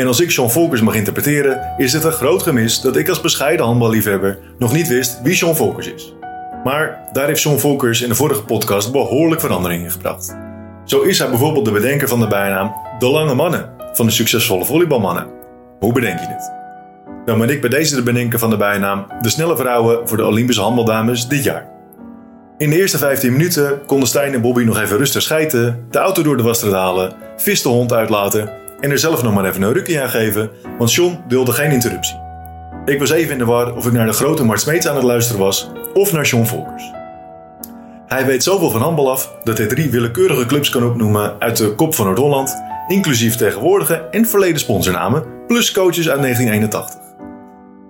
[0.00, 3.20] En als ik John Volkers mag interpreteren, is het een groot gemis dat ik als
[3.20, 6.14] bescheiden handballiefhebber nog niet wist wie John Volkers is.
[6.64, 10.36] Maar daar heeft John Volkers in de vorige podcast behoorlijk verandering in gebracht.
[10.84, 14.64] Zo is hij bijvoorbeeld de bedenker van de bijnaam De Lange Mannen van de succesvolle
[14.64, 15.26] volleybalmannen.
[15.78, 16.52] Hoe bedenk je dit?
[17.24, 20.26] Dan ben ik bij deze de bedenker van de bijnaam De Snelle Vrouwen voor de
[20.26, 21.68] Olympische handbaldames dit jaar.
[22.58, 26.22] In de eerste 15 minuten konden Stijn en Bobby nog even rustig schijten, de auto
[26.22, 29.72] door de wasstraat halen, vis de hond uitlaten en er zelf nog maar even een
[29.72, 32.20] rukje aan geven, want John wilde geen interruptie.
[32.84, 35.04] Ik was even in de war of ik naar de grote Mart Smeets aan het
[35.04, 36.90] luisteren was of naar John Volkers.
[38.06, 41.74] Hij weet zoveel van handbal af dat hij drie willekeurige clubs kan opnoemen uit de
[41.74, 47.00] kop van Noord-Holland, inclusief tegenwoordige en verleden sponsornamen, plus coaches uit 1981.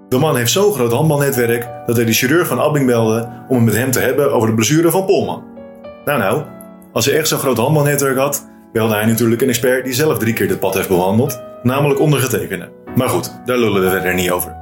[0.09, 3.65] De man heeft zo'n groot handbalnetwerk dat hij de chirurg van Abbing belde om het
[3.65, 5.45] met hem te hebben over de blessure van Polman.
[6.05, 6.43] Nou nou,
[6.93, 10.35] als hij echt zo'n groot handbalnetwerk had, belde hij natuurlijk een expert die zelf drie
[10.35, 12.73] keer dit pad heeft bewandeld, namelijk ondergetekende.
[12.95, 14.57] Maar goed, daar lullen we verder niet over.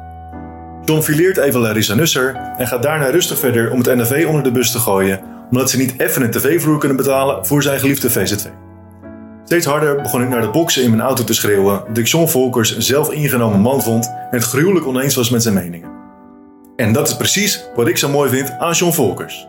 [0.85, 4.51] John fileert even Larissa Nusser en gaat daarna rustig verder om het NFV onder de
[4.51, 8.47] bus te gooien, omdat ze niet even een tv-vloer kunnen betalen voor zijn geliefde VZV.
[9.45, 12.27] Steeds harder begon ik naar de boksen in mijn auto te schreeuwen dat ik John
[12.27, 15.91] Volkers een zelf ingenomen man vond en het gruwelijk oneens was met zijn meningen.
[16.77, 19.49] En dat is precies wat ik zo mooi vind aan John Volkers.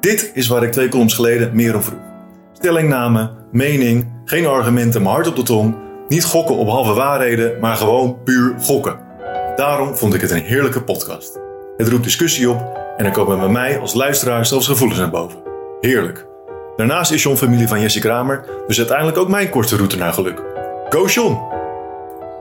[0.00, 2.15] Dit is waar ik twee columns geleden meer om vroeg.
[2.60, 5.76] Stellingname, mening, geen argumenten, maar hard op de tong.
[6.08, 8.98] Niet gokken op halve waarheden, maar gewoon puur gokken.
[9.56, 11.38] Daarom vond ik het een heerlijke podcast.
[11.76, 15.42] Het roept discussie op en er komen bij mij als luisteraar zelfs gevoelens naar boven.
[15.80, 16.26] Heerlijk.
[16.76, 20.42] Daarnaast is John familie van Jesse Kramer, dus uiteindelijk ook mijn korte route naar geluk.
[20.88, 21.38] Go John!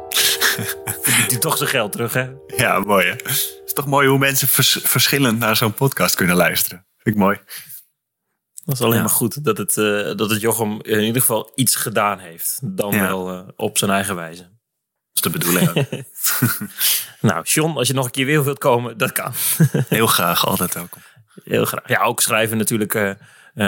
[1.01, 2.26] verdient hij toch zijn geld terug, hè?
[2.47, 3.11] Ja, mooi hè.
[3.11, 6.86] Het is toch mooi hoe mensen vers- verschillend naar zo'n podcast kunnen luisteren.
[7.03, 7.38] Vind ik mooi.
[8.66, 9.01] Dat is alleen Ja.
[9.01, 12.59] maar goed dat het, eh, dat het Jochem in ieder geval iets gedaan heeft.
[12.63, 13.01] Dan Ja.
[13.01, 14.41] wel eh, op zijn eigen wijze.
[14.41, 14.51] Dat
[15.13, 15.72] is de bedoeling.
[17.22, 19.32] Nou, John, als je nog een keer weer wilt komen, dat kan.
[19.89, 21.01] Heel graag, altijd welkom.
[21.43, 21.88] Heel graag.
[21.88, 23.11] Ja, ook schrijven natuurlijk eh,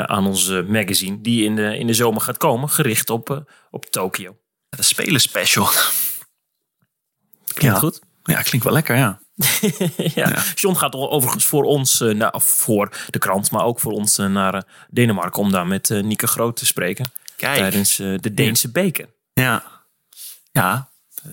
[0.04, 1.22] aan ons eh, magazine.
[1.22, 2.70] Die in de, in de zomer gaat komen.
[2.70, 4.38] Gericht op, op Tokio.
[4.70, 5.66] De spelen special.
[7.54, 7.80] Klinkt Ja.
[7.80, 8.00] goed?
[8.24, 9.20] Ja, klinkt wel lekker, ja.
[10.16, 10.44] ja.
[10.56, 14.54] John gaat overigens voor ons, nou, voor de krant, maar ook voor ons eh, naar
[14.54, 15.42] eh, Denemarken.
[15.42, 17.12] Om daar met Nieke Groot te spreken.
[17.36, 17.58] Kijk.
[17.58, 19.10] Tijdens de Deense beker.
[19.34, 19.64] Ja.
[20.52, 20.90] Ja.
[21.24, 21.30] We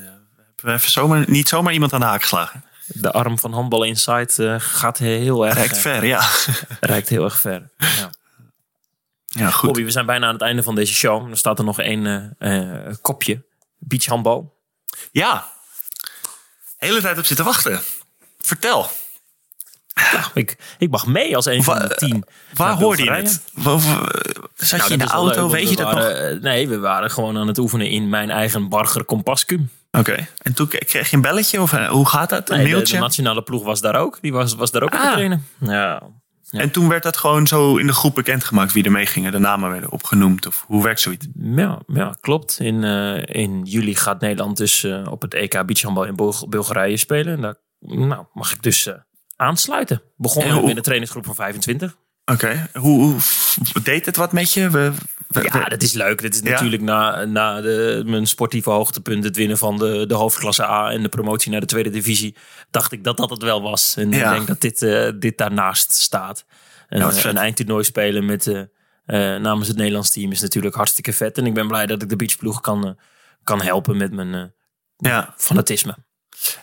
[0.57, 2.65] hebben even zomaar, niet zomaar iemand aan de haak geslagen.
[2.87, 6.29] De arm van Handbal Insight eh, gaat heel erg, Rijkt ver, ja.
[6.81, 7.71] reikt heel erg ver.
[7.77, 8.11] Ja.
[9.27, 9.67] Ja, goed.
[9.67, 11.31] Bobby, we zijn bijna aan het einde van deze show.
[11.31, 12.37] Er staat er nog één
[13.03, 13.45] kopje.
[13.79, 14.55] Beachhandbal.
[15.13, 15.53] Ja.
[16.85, 17.81] Hele tijd op zitten wachten.
[18.41, 18.91] Vertel.
[20.13, 22.25] Nou, ik, ik mag mee als een van de tien.
[22.55, 23.43] Waar hoorde je het?
[24.55, 25.43] Zat Nou, je in de auto?
[25.43, 28.69] leuk, Weet je dat waren, Nee, we waren gewoon aan het oefenen in mijn eigen
[28.69, 29.71] Barger Compascum.
[29.91, 30.29] Oké.
[30.39, 31.61] En toen kreeg je een belletje?
[31.63, 32.51] Of eh, hoe gaat dat?
[32.51, 32.95] Een Nee, mailtje?
[32.95, 34.19] de nationale ploeg was daar ook.
[34.21, 35.05] Die was, was daar ook aan Ah.
[35.05, 35.47] het trainen.
[35.61, 36.03] Ja.
[36.61, 39.33] En toen werd dat gewoon zo in de groep bekendgemaakt wie er mee gingen.
[39.33, 40.47] De namen werden opgenoemd.
[40.47, 41.27] Of hoe werkt zoiets?
[41.41, 42.59] Ja, ja, klopt.
[42.61, 46.97] In, eh, in juli gaat Nederland dus eh, op het EK Beachhandbal in Bulg- Bulgarije
[46.97, 47.35] spelen.
[47.35, 48.95] En daar nou, mag ik dus eh,
[49.37, 50.03] aansluiten.
[50.17, 51.97] Begonnen hoe- met een trainingsgroep van 25.
[52.25, 52.69] Oké.
[52.75, 53.17] Hoe,
[53.83, 54.71] deed het wat met je?
[54.71, 54.93] We,
[55.29, 56.23] we- Ja, dat is leuk.
[56.23, 56.51] Dat is Ja?
[56.51, 61.03] natuurlijk na, na de, mijn sportieve hoogtepunt, het winnen van de, de hoofdklasse A en
[61.03, 62.37] de promotie naar de tweede divisie,
[62.71, 63.95] dacht ik dat dat het wel was.
[63.97, 64.29] En Ja.
[64.31, 66.45] ik denk dat dit, eh, dit daarnaast staat.
[66.89, 68.63] En, Ja, eh, een eindtoernooi spelen met, eh,
[69.37, 71.39] namens het Nederlands team is natuurlijk hartstikke vet.
[71.39, 72.99] En ik ben blij dat ik de beachploeg kan,
[73.43, 74.53] kan helpen met mijn
[74.97, 75.35] ja.
[75.37, 75.97] fanatisme.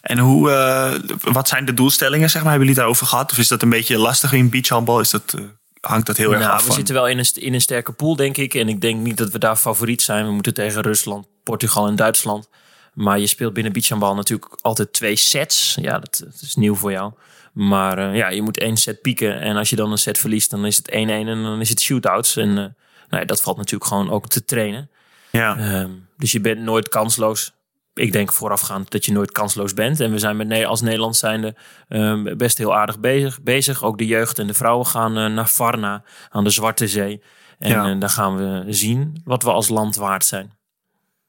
[0.01, 2.29] En hoe, eh, wat zijn de doelstellingen?
[2.29, 2.49] Zeg maar?
[2.51, 3.31] Hebben jullie daarover gehad?
[3.31, 4.99] Of is dat een beetje lastig in beachhandbal?
[4.99, 5.43] Is dat, eh,
[5.81, 6.75] hangt dat heel erg af we van?
[6.75, 8.53] zitten wel in een, in een sterke pool, denk ik.
[8.53, 10.25] En ik denk niet dat we daar favoriet zijn.
[10.25, 12.49] We moeten tegen Rusland, Portugal en Duitsland.
[12.93, 15.77] Maar je speelt binnen beachhandbal natuurlijk altijd twee sets.
[15.81, 17.13] Ja, dat, dat is nieuw voor jou.
[17.53, 19.39] Maar eh, ja, je moet één set pieken.
[19.39, 21.81] En als je dan een set verliest, dan is het 1-1 en dan is het
[21.81, 22.35] shootouts.
[22.35, 22.73] En nou
[23.09, 24.89] ja, dat valt natuurlijk gewoon ook te trainen.
[25.31, 25.57] Ja.
[25.57, 27.53] Ehm, dus je bent nooit kansloos.
[27.93, 29.99] Ik denk voorafgaand dat je nooit kansloos bent.
[29.99, 31.55] En we zijn met, als Nederland zijnde
[31.87, 33.83] ehm, best heel aardig bezig, bezig.
[33.83, 37.21] Ook de jeugd en de vrouwen gaan eh, naar Varna aan de Zwarte Zee.
[37.59, 37.89] En Ja.
[37.91, 40.59] eh, daar gaan we zien wat we als land waard zijn.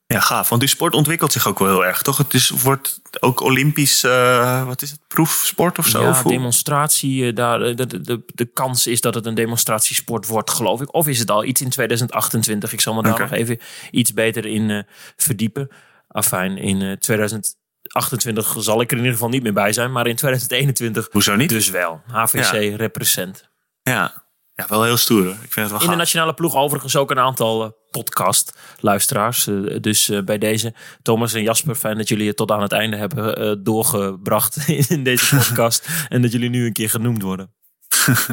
[0.06, 0.48] ja, gaaf.
[0.48, 2.18] Want die sport ontwikkelt zich ook wel heel erg, toch?
[2.18, 6.02] Het is, wordt ook Olympisch, eh, wat is het, proefsport of zo?
[6.02, 7.32] Ja, Of demonstratie.
[7.32, 10.94] Daar, de, de, de, kans is dat het een demonstratiesport wordt, geloof ik.
[10.94, 12.72] Of is het al iets in 2028?
[12.72, 13.58] Ik zal me daar nog even
[13.90, 14.86] iets beter in
[15.16, 15.68] verdiepen.
[16.12, 19.92] Afijn, in eh, 2028 zal ik er in ieder geval niet meer bij zijn.
[19.92, 21.48] Maar in 2021 Hoezo niet?
[21.48, 22.02] dus wel.
[22.06, 23.50] HVC represent.
[23.82, 24.24] Ja.
[24.54, 25.28] ja, wel heel stoer.
[25.28, 25.96] Ik vind het wel In de gaaf.
[25.96, 29.46] nationale ploeg overigens ook een aantal eh, podcast-luisteraars.
[29.46, 32.72] Eh, dus eh, bij deze, Thomas en Jasper, fijn dat jullie het tot aan het
[32.72, 35.88] einde hebben eh, doorgebracht in deze podcast.
[36.08, 37.52] en dat jullie nu een keer genoemd worden.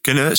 [0.00, 0.36] Kunnen, we,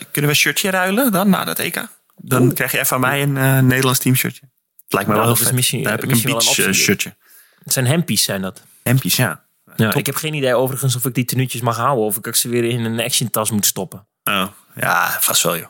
[0.00, 1.86] kunnen we een shirtje ruilen dan na dat EK?
[2.16, 4.50] Dan krijg je even van mij een eh, Nederlands teamshirtje.
[4.86, 5.54] Het lijkt me Nou, wel dat heel vet.
[5.54, 6.82] misschien- Daar heb ik een wel een beach eh, optie.
[6.82, 7.16] shirtje.
[7.64, 8.62] Het zijn hempies, zijn dat.
[8.82, 9.44] Hempies, ja.
[9.76, 12.04] Ja, ik heb geen idee overigens of ik die tenuutjes mag houden.
[12.04, 14.06] Of ik ze weer in een action tas moet stoppen.
[14.24, 15.68] Oh, ja, vast wel joh.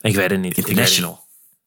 [0.00, 0.58] Ik weet het niet.
[0.58, 1.22] International.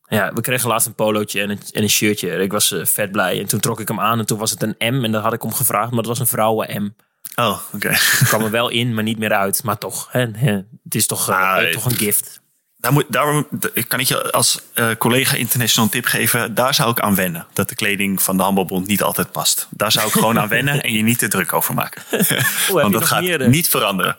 [0.09, 2.31] Ja, we kregen laatst een polootje en een, en een shirtje.
[2.38, 3.39] Ik was eh, vet blij.
[3.39, 5.03] En toen trok ik hem aan en toen was het een M.
[5.03, 6.93] En daar had ik om gevraagd, maar dat was een vrouwen M.
[7.39, 7.97] Oh, oké.
[8.23, 9.63] Kwam er wel in, maar niet meer uit.
[9.63, 10.51] Maar toch, hè, hè,
[10.83, 12.41] het is toch, eh, Nou, toch een gift.
[12.80, 13.47] Daar moet, daarom
[13.88, 16.55] kan ik je als eh, collega international een tip geven.
[16.55, 17.47] Daar zou ik aan wennen.
[17.53, 19.67] Dat de kleding van de handbalbond niet altijd past.
[19.69, 22.03] Daar zou ik gewoon aan wennen en je niet te druk over maken.
[22.71, 23.47] Want dat gaat meer, eh?
[23.47, 24.15] niet veranderen.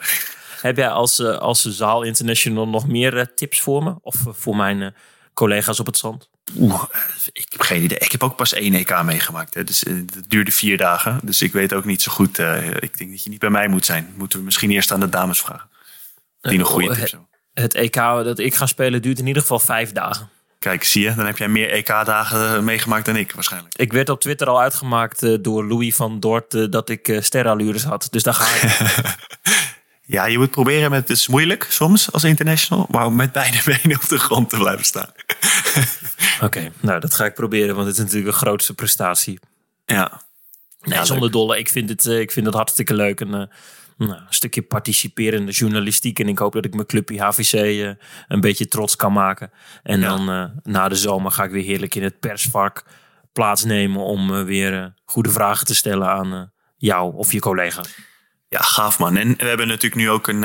[0.60, 3.94] Heb jij als, eh, als Zaal International nog meer tips voor me?
[4.00, 4.94] Of voor mijn
[5.34, 6.28] collega's op het zand?
[6.56, 7.00] Oeh, eh,
[7.32, 7.98] ik heb geen idee.
[7.98, 9.54] Ik heb ook pas één EK meegemaakt.
[9.54, 9.64] Hè.
[9.64, 11.20] Dus, het duurde vier dagen.
[11.22, 12.38] Dus ik weet ook niet zo goed.
[12.78, 14.14] ik denk dat je niet bij mij moet zijn.
[14.16, 15.68] Moeten we misschien eerst aan de dames vragen.
[16.40, 17.28] Die nog goede oh, tips hebben.
[17.60, 20.28] Het EK dat ik ga spelen duurt in ieder geval vijf dagen.
[20.58, 21.14] Kijk, zie je.
[21.14, 23.74] Dan heb jij meer EK-dagen meegemaakt dan ik waarschijnlijk.
[23.78, 27.20] Ik werd op Twitter al uitgemaakt eh, door Louis van Dort eh, dat ik uh,
[27.20, 28.08] sterrenallures had.
[28.10, 29.16] Dus daar ga ik.
[30.08, 33.60] Ja, je moet proberen met, het is moeilijk soms als international, maar om met beide
[33.82, 35.10] benen op de grond te blijven staan.
[36.46, 39.38] Oké, nou dat ga ik proberen, want het is natuurlijk een grootste prestatie.
[39.86, 40.22] Ja.
[40.82, 41.58] Nee, Ja, zonder dolle.
[41.58, 43.20] Ik vind het, eh, ik vind het hartstikke leuk.
[43.20, 43.46] En, eh,
[43.98, 46.18] nou, een stukje participerende journalistiek.
[46.18, 47.90] En ik hoop dat ik mijn clubje HVC eh,
[48.28, 49.50] een beetje trots kan maken.
[49.82, 50.08] En Ja.
[50.08, 52.84] dan eh, na de zomer ga ik weer heerlijk in het persvak
[53.32, 57.82] plaatsnemen om eh, weer goede vragen te stellen aan jou of je collega.
[58.48, 59.16] Ja, gaaf man.
[59.16, 60.42] En we hebben natuurlijk nu ook een,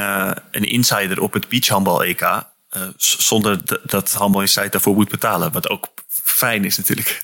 [0.51, 2.43] een insider op het beachhandbal EK.
[2.97, 5.51] zonder dat Handbal Insight daarvoor moet betalen.
[5.51, 5.87] Wat ook
[6.23, 7.21] fijn is natuurlijk.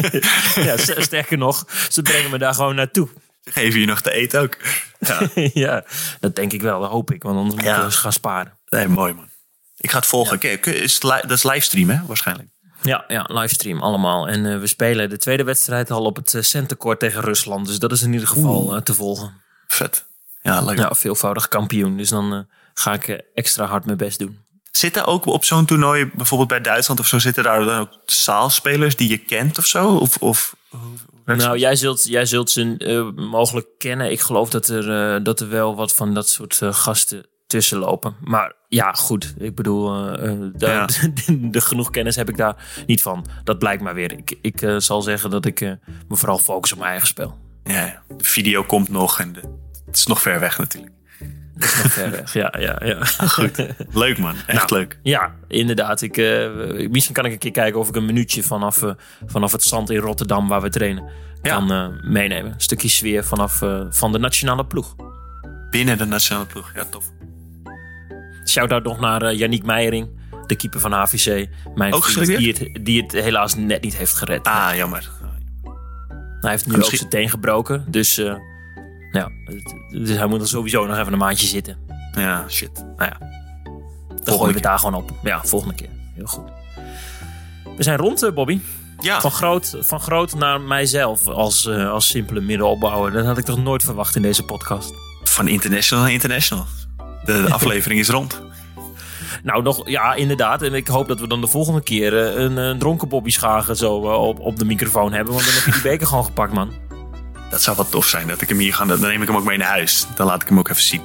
[0.66, 3.08] ja, sterker nog, ze brengen me daar gewoon naartoe.
[3.44, 4.56] Ze geven je nog te eten ook.
[4.98, 5.28] Ja,
[5.64, 5.84] ja,
[6.20, 7.76] dat denk ik wel, dat hoop ik, want anders moet Ja.
[7.78, 8.58] ik eens gaan sparen.
[8.68, 9.28] nee, mooi man.
[9.76, 10.38] Ik ga het volgen.
[10.38, 12.48] Kun- is dat is livestream hè, waarschijnlijk.
[12.82, 14.28] Ja, ja, livestream allemaal.
[14.28, 17.66] En eh, we spelen de tweede wedstrijd al op het centercourt tegen Rusland.
[17.66, 19.40] Dus dat is in ieder geval eh, te volgen.
[19.66, 20.04] Vet.
[20.42, 20.78] Ja, leuk.
[20.78, 21.96] Ja, veelvoudig kampioen.
[21.96, 24.38] Dus dan ga ik extra hard mijn best doen.
[24.70, 28.96] Zitten ook op zo'n toernooi, bijvoorbeeld bij Duitsland of zo, zitten daar dan ook zaalspelers
[28.96, 29.88] die je kent of zo?
[29.96, 30.54] Of, of
[31.24, 34.10] Nou, jij zult, jij zult ze eh, mogelijk kennen.
[34.10, 37.78] Ik geloof dat er, eh, dat er wel wat van dat soort eh, gasten tussen
[37.78, 38.16] lopen.
[38.20, 39.34] Maar ja, goed.
[39.38, 39.92] Ik bedoel,
[40.56, 40.84] de,
[41.26, 43.26] de genoeg kennis heb ik daar niet van.
[43.44, 44.12] Dat blijkt maar weer.
[44.12, 47.38] Ik, ik zal zeggen dat ik me vooral focus op mijn eigen spel.
[47.64, 48.02] ja, ja.
[48.16, 49.40] de video komt nog en de,
[49.86, 50.92] het is nog ver weg natuurlijk.
[51.54, 52.32] Dat is nog ver weg.
[52.42, 53.04] Ja, ja, ja.
[53.04, 53.66] Goed.
[53.92, 54.98] Leuk man, echt Nou, leuk.
[55.02, 56.02] Ja, inderdaad.
[56.02, 56.48] Ik, eh,
[56.88, 58.90] misschien kan ik een keer kijken of ik een minuutje vanaf, eh,
[59.26, 61.04] vanaf het zand in Rotterdam waar we trainen
[61.42, 61.54] Ja.
[61.56, 62.52] kan eh, meenemen.
[62.52, 64.94] Een stukje sfeer vanaf van de nationale ploeg.
[65.70, 67.04] Binnen de nationale ploeg, ja tof.
[68.48, 70.08] Shout-out nog naar Yannick Meijering,
[70.46, 71.48] de keeper van HVC.
[71.74, 74.42] Mijn Ook vriend die het, die het helaas net niet heeft gered.
[74.46, 75.10] Ah, jammer.
[76.40, 77.84] Hij heeft nu Misschien- ook zijn teen gebroken.
[77.88, 78.18] Dus,
[79.12, 79.30] ja,
[79.90, 81.78] dus hij moet er sowieso nog even een maandje zitten.
[82.12, 82.84] Ja, shit.
[82.96, 83.18] Nou ja.
[84.24, 85.10] Dan gooien we het daar gewoon op.
[85.22, 85.88] Ja, volgende keer.
[86.14, 86.50] Heel goed.
[87.76, 88.60] We zijn rond, eh, Bobby.
[89.00, 93.12] Ja, Van groot, van groot naar mijzelf als, eh, als simpele middenopbouwer.
[93.12, 94.92] Dat had ik toch nooit verwacht in deze podcast.
[95.24, 96.64] van international naar international.
[97.24, 98.42] De, de aflevering is rond.
[99.42, 100.62] Nou, nog, ja, inderdaad.
[100.62, 103.76] En ik hoop dat we dan de volgende keer eh, een, een dronken Bobby Schagen
[103.76, 105.32] zo op, op de microfoon hebben.
[105.32, 106.72] Want dan heb je die beker gewoon gepakt, man.
[107.52, 108.84] Dat zou wel tof zijn dat ik hem hier ga.
[108.84, 110.06] Dan neem ik hem ook mee naar huis.
[110.14, 111.02] Dan laat ik hem ook even zien.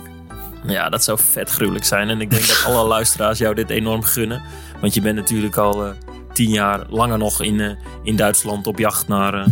[0.67, 2.09] Ja, dat zou vet gruwelijk zijn.
[2.09, 4.41] En ik denk dat alle luisteraars jou dit enorm gunnen.
[4.81, 5.91] Want je bent natuurlijk al eh,
[6.33, 7.71] tien jaar langer nog in, eh,
[8.03, 9.45] in Duitsland op jacht naar eh,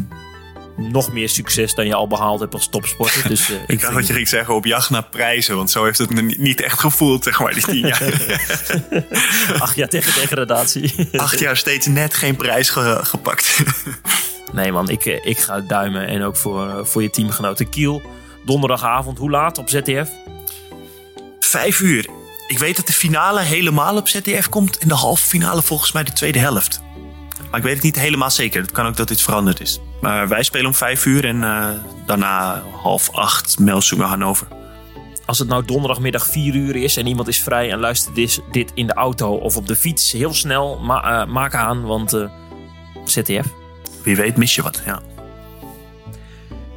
[0.77, 3.27] nog meer succes dan je al behaald hebt als topsporter.
[3.27, 5.55] Dus Ik ik dacht dat je ging zeggen op jacht naar prijzen.
[5.55, 8.11] Want zo heeft het me niet- echt gevoeld, zeg maar, die tien jaar.
[9.59, 11.09] Ach ja, tegen degradatie.
[11.17, 13.63] Acht jaar steeds net geen prijs ge- gepakt.
[14.55, 16.07] Nee man, ik, eh, ik ga duimen.
[16.07, 17.69] En ook voor, eh, voor je teamgenoten.
[17.69, 18.01] Kiel,
[18.45, 19.17] donderdagavond.
[19.17, 20.09] Hoe laat op ZDF?
[21.39, 22.09] Vijf uur.
[22.47, 24.77] Ik weet dat de finale helemaal op ZDF komt.
[24.77, 26.81] En de halve finale volgens mij de tweede helft.
[27.49, 28.61] Maar ik weet het niet helemaal zeker.
[28.61, 29.79] Het kan ook dat dit veranderd is.
[30.01, 31.25] Maar wij spelen om vijf uur.
[31.25, 31.69] En eh,
[32.05, 34.47] daarna half acht Melsunger Hannover.
[35.25, 38.15] Als het nou donderdagmiddag 4 uur is en iemand is vrij en luistert
[38.51, 42.29] dit, in de auto of op de fiets, heel snel ma maak aan, want eh,
[43.05, 43.64] ZDF.
[44.05, 45.01] Wie weet mis je wat, ja.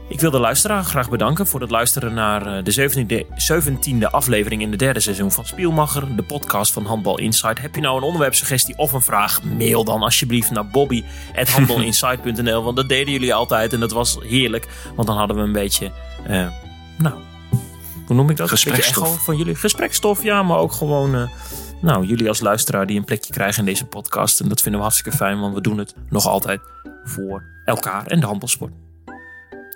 [0.09, 4.63] Ik wil de luisteraar graag bedanken voor het luisteren naar eh, de 17e, 17e aflevering
[4.63, 7.61] in de derde seizoen van Spielmacher, de podcast van Handbal Insight.
[7.61, 9.43] Heb je nou een onderwerpsuggestie of een vraag?
[9.43, 15.09] Mail dan alsjeblieft naar bobby.handbalinsight.nl, want dat deden jullie altijd en dat was heerlijk, want
[15.09, 15.93] dan hadden we een beetje,
[16.27, 16.47] eh,
[16.99, 17.15] nou,
[18.07, 18.51] hoe noem ik dat?
[18.51, 19.07] Een Gesprekstof.
[19.07, 19.55] echo van jullie.
[19.55, 21.29] Gesprekstof, ja, maar ook gewoon, eh,
[21.81, 24.41] nou, jullie als luisteraar die een plekje krijgen in deze podcast.
[24.41, 26.61] En dat vinden we hartstikke fijn, want we doen het nog altijd
[27.09, 28.73] voor elkaar en de handbalsport.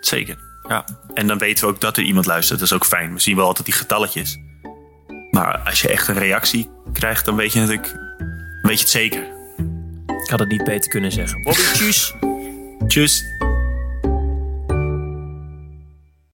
[0.00, 0.38] Zeker.
[0.68, 0.84] Ja.
[1.14, 2.58] En dan weten we ook dat er iemand luistert.
[2.58, 3.12] Dat is ook fijn.
[3.12, 4.38] We zien wel altijd die getalletjes.
[5.30, 8.00] Maar als je echt een reactie krijgt, dan weet je natuurlijk...
[8.62, 9.22] Weet je het zeker.
[10.22, 11.42] Ik had het niet beter kunnen zeggen.
[11.42, 12.14] Bobby, tjus.
[12.86, 13.24] Tjus.